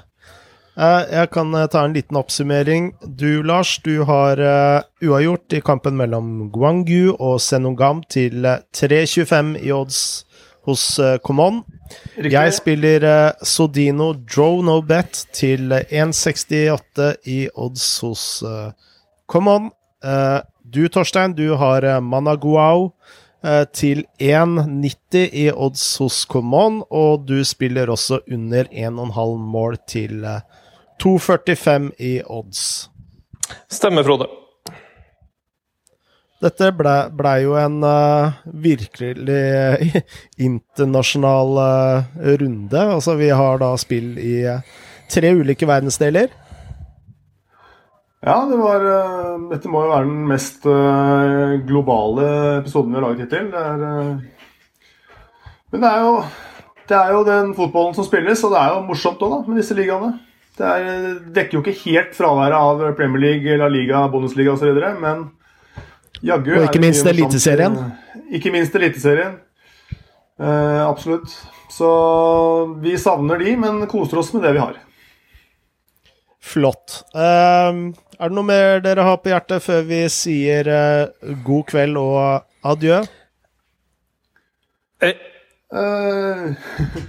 Uh, 0.77 1.03
jeg 1.09 1.29
kan 1.33 1.53
uh, 1.53 1.65
ta 1.69 1.83
en 1.85 1.95
liten 1.97 2.17
oppsummering. 2.17 2.91
Du, 3.03 3.41
Lars, 3.45 3.79
du 3.85 4.03
har 4.07 4.39
uavgjort 5.03 5.57
i 5.57 5.63
kampen 5.65 5.97
mellom 5.97 6.51
Guangyu 6.53 7.15
og 7.17 7.41
Senongam 7.41 8.03
til 8.09 8.45
3,25 8.45 9.57
i 9.65 9.73
odds 9.73 9.99
hos 10.63 10.85
Komon. 11.25 11.63
Jeg 12.15 12.53
spiller 12.55 13.03
Sodino 13.43 14.13
Draw 14.15 14.61
No 14.63 14.77
Bet 14.81 15.25
til 15.35 15.73
1,68 15.73 17.09
i 17.27 17.49
odds 17.51 17.87
hos 18.05 18.23
Komon. 19.27 19.73
du, 20.63 20.87
Torstein, 20.87 21.35
du 21.35 21.57
har 21.59 21.99
Managuao 21.99 22.93
Eh, 22.93 23.19
til 23.75 24.05
1,90 24.23 25.33
i 25.35 25.49
odds 25.51 25.83
hos 25.99 26.21
Common, 26.31 26.81
og 26.87 27.25
du 27.27 27.41
spiller 27.43 27.91
også 27.91 28.21
under 28.31 28.69
1,5 28.71 29.33
mål 29.37 29.77
til 29.87 30.23
2,45 31.03 31.67
eh, 31.67 31.89
i 31.99 32.13
odds. 32.23 32.89
Stemmer, 33.67 34.07
Frode. 34.07 34.29
Dette 36.43 36.73
blei 36.75 36.97
ble 37.15 37.33
jo 37.45 37.53
en 37.55 37.77
uh, 37.87 38.39
virkelig 38.63 39.43
internasjonal 40.47 41.59
uh, 41.59 42.23
runde. 42.41 42.81
Altså, 42.81 43.15
vi 43.19 43.29
har 43.31 43.61
da 43.61 43.71
spill 43.79 44.17
i 44.19 44.41
uh, 44.51 44.59
tre 45.11 45.31
ulike 45.39 45.67
verdensdeler. 45.69 46.33
Ja, 48.23 48.37
det 48.47 48.55
var 48.55 48.85
Dette 49.49 49.67
må 49.67 49.81
jo 49.83 49.91
være 49.91 50.07
den 50.07 50.21
mest 50.29 50.63
globale 51.67 52.27
episoden 52.61 52.93
vi 52.93 52.99
har 52.99 53.03
laget 53.03 53.25
hittil. 53.25 53.49
Det 53.51 53.63
er, 53.67 53.81
men 55.73 55.81
det 55.81 55.89
er, 55.89 56.03
jo, 56.05 56.17
det 56.87 56.97
er 56.99 57.11
jo 57.15 57.21
den 57.25 57.47
fotballen 57.57 57.95
som 57.97 58.05
spilles, 58.05 58.43
og 58.45 58.51
det 58.53 58.59
er 58.61 58.75
jo 58.75 58.83
morsomt 58.85 59.23
òg, 59.25 59.31
da, 59.31 59.39
med 59.49 59.57
disse 59.57 59.73
ligaene. 59.73 60.11
Det 60.53 60.67
er, 60.69 61.07
dekker 61.33 61.57
jo 61.57 61.61
ikke 61.63 61.79
helt 61.87 62.11
fraværet 62.13 62.53
av 62.53 62.83
Premier 62.99 63.23
League, 63.23 63.55
La 63.57 63.69
Liga, 63.73 64.03
Bundesliga 64.13 64.53
osv., 64.53 64.69
men 65.01 65.23
jaggu 66.21 66.51
Og 66.59 66.67
ikke 66.67 66.83
minst 66.83 67.09
Eliteserien. 67.09 67.79
Ikke 68.29 68.53
minst 68.53 68.77
Eliteserien. 68.77 69.39
Eh, 70.37 70.81
absolutt. 70.85 71.33
Så 71.73 71.89
vi 72.85 72.93
savner 73.01 73.41
de, 73.41 73.57
men 73.57 73.81
koser 73.89 74.21
oss 74.21 74.29
med 74.35 74.45
det 74.45 74.53
vi 74.53 74.61
har. 74.61 74.77
Flott. 76.53 77.01
Uh, 77.17 77.89
er 78.19 78.29
det 78.29 78.37
noe 78.37 78.45
mer 78.45 78.81
dere 78.85 79.05
har 79.07 79.19
på 79.23 79.31
hjertet 79.33 79.63
før 79.65 79.85
vi 79.89 80.03
sier 80.13 80.69
uh, 80.69 81.35
god 81.45 81.69
kveld 81.71 81.97
og 81.99 82.73
adjø? 82.73 83.03
Hey. 85.03 85.15
Uh, 85.73 86.53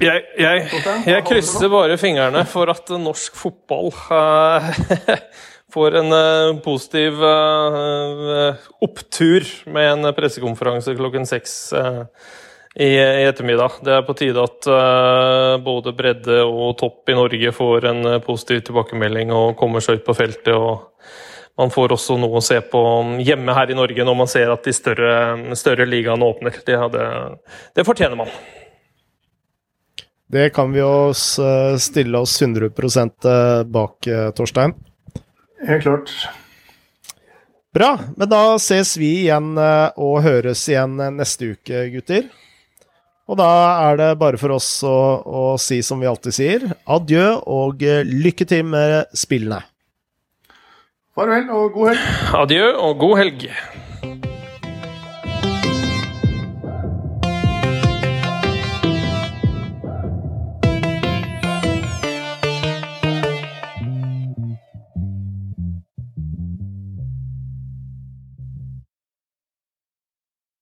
jeg, 0.00 0.22
jeg, 0.40 0.60
jeg, 1.04 1.22
krysser 1.28 1.68
bare 1.68 1.98
fingrene 2.00 2.46
for 2.48 2.70
at 2.72 2.88
norsk 2.96 3.34
fotball 3.36 3.90
uh, 3.92 4.64
får 5.74 5.98
en 6.00 6.08
uh, 6.16 6.54
positiv 6.64 7.20
opptur 8.80 9.44
med 9.68 9.90
en 9.90 10.08
pressekonferanse 10.16 10.96
klokken 10.96 11.28
seks 11.28 11.58
i, 12.74 12.88
i, 12.98 13.26
ettermiddag. 13.28 13.80
Det 13.86 13.92
er 13.94 14.06
på 14.06 14.16
tide 14.18 14.42
at 14.42 14.66
både 15.62 15.92
bredde 15.94 16.40
og 16.42 16.74
topp 16.80 17.12
i 17.12 17.14
Norge 17.14 17.52
får 17.54 17.86
en 17.90 18.08
positiv 18.24 18.64
tilbakemelding 18.66 19.30
og 19.34 19.54
kommer 19.60 19.84
seg 19.84 20.00
ut 20.00 20.08
på 20.08 20.16
feltet. 20.18 20.50
og 20.54 20.90
man 21.56 21.70
får 21.70 21.94
også 21.94 22.16
noe 22.18 22.40
å 22.40 22.42
se 22.42 22.58
på 22.66 22.80
hjemme 23.22 23.54
her 23.54 23.70
i 23.70 23.78
Norge 23.78 24.06
når 24.06 24.16
man 24.18 24.30
ser 24.30 24.50
at 24.50 24.66
de 24.66 24.74
større, 24.74 25.14
større 25.54 25.86
ligaene 25.86 26.26
åpner. 26.26 26.56
Det, 26.66 26.78
hadde, 26.78 27.04
det 27.78 27.86
fortjener 27.86 28.18
man. 28.18 28.32
Det 30.34 30.48
kan 30.50 30.72
vi 30.74 30.82
oss 30.82 31.38
eh, 31.38 31.76
stille 31.78 32.18
oss 32.18 32.42
100 32.42 32.66
eh, 32.66 33.64
bak, 33.70 34.06
eh, 34.06 34.30
Torstein. 34.34 34.74
Helt 35.68 35.82
klart. 35.82 36.10
Bra. 37.74 37.98
Men 38.16 38.28
da 38.28 38.42
ses 38.58 38.96
vi 38.98 39.12
igjen 39.22 39.54
og 39.54 40.16
høres 40.22 40.62
igjen 40.70 40.98
neste 41.16 41.54
uke, 41.54 41.86
gutter. 41.94 42.26
Og 43.24 43.38
da 43.40 43.50
er 43.88 44.00
det 44.00 44.08
bare 44.20 44.40
for 44.40 44.52
oss 44.56 44.68
å, 44.84 44.96
å 45.24 45.44
si 45.60 45.78
som 45.84 46.02
vi 46.02 46.08
alltid 46.10 46.36
sier, 46.36 46.66
adjø 46.84 47.30
og 47.48 47.80
lykke 48.04 48.44
til 48.48 48.66
med 48.68 49.14
spillene. 49.16 49.62
Farvel 51.14 51.48
og 51.54 51.72
god 51.76 51.92
helg. 51.92 52.04
Adjø 52.42 52.68
og 52.74 53.00
god 53.00 53.20
helg. 53.22 53.48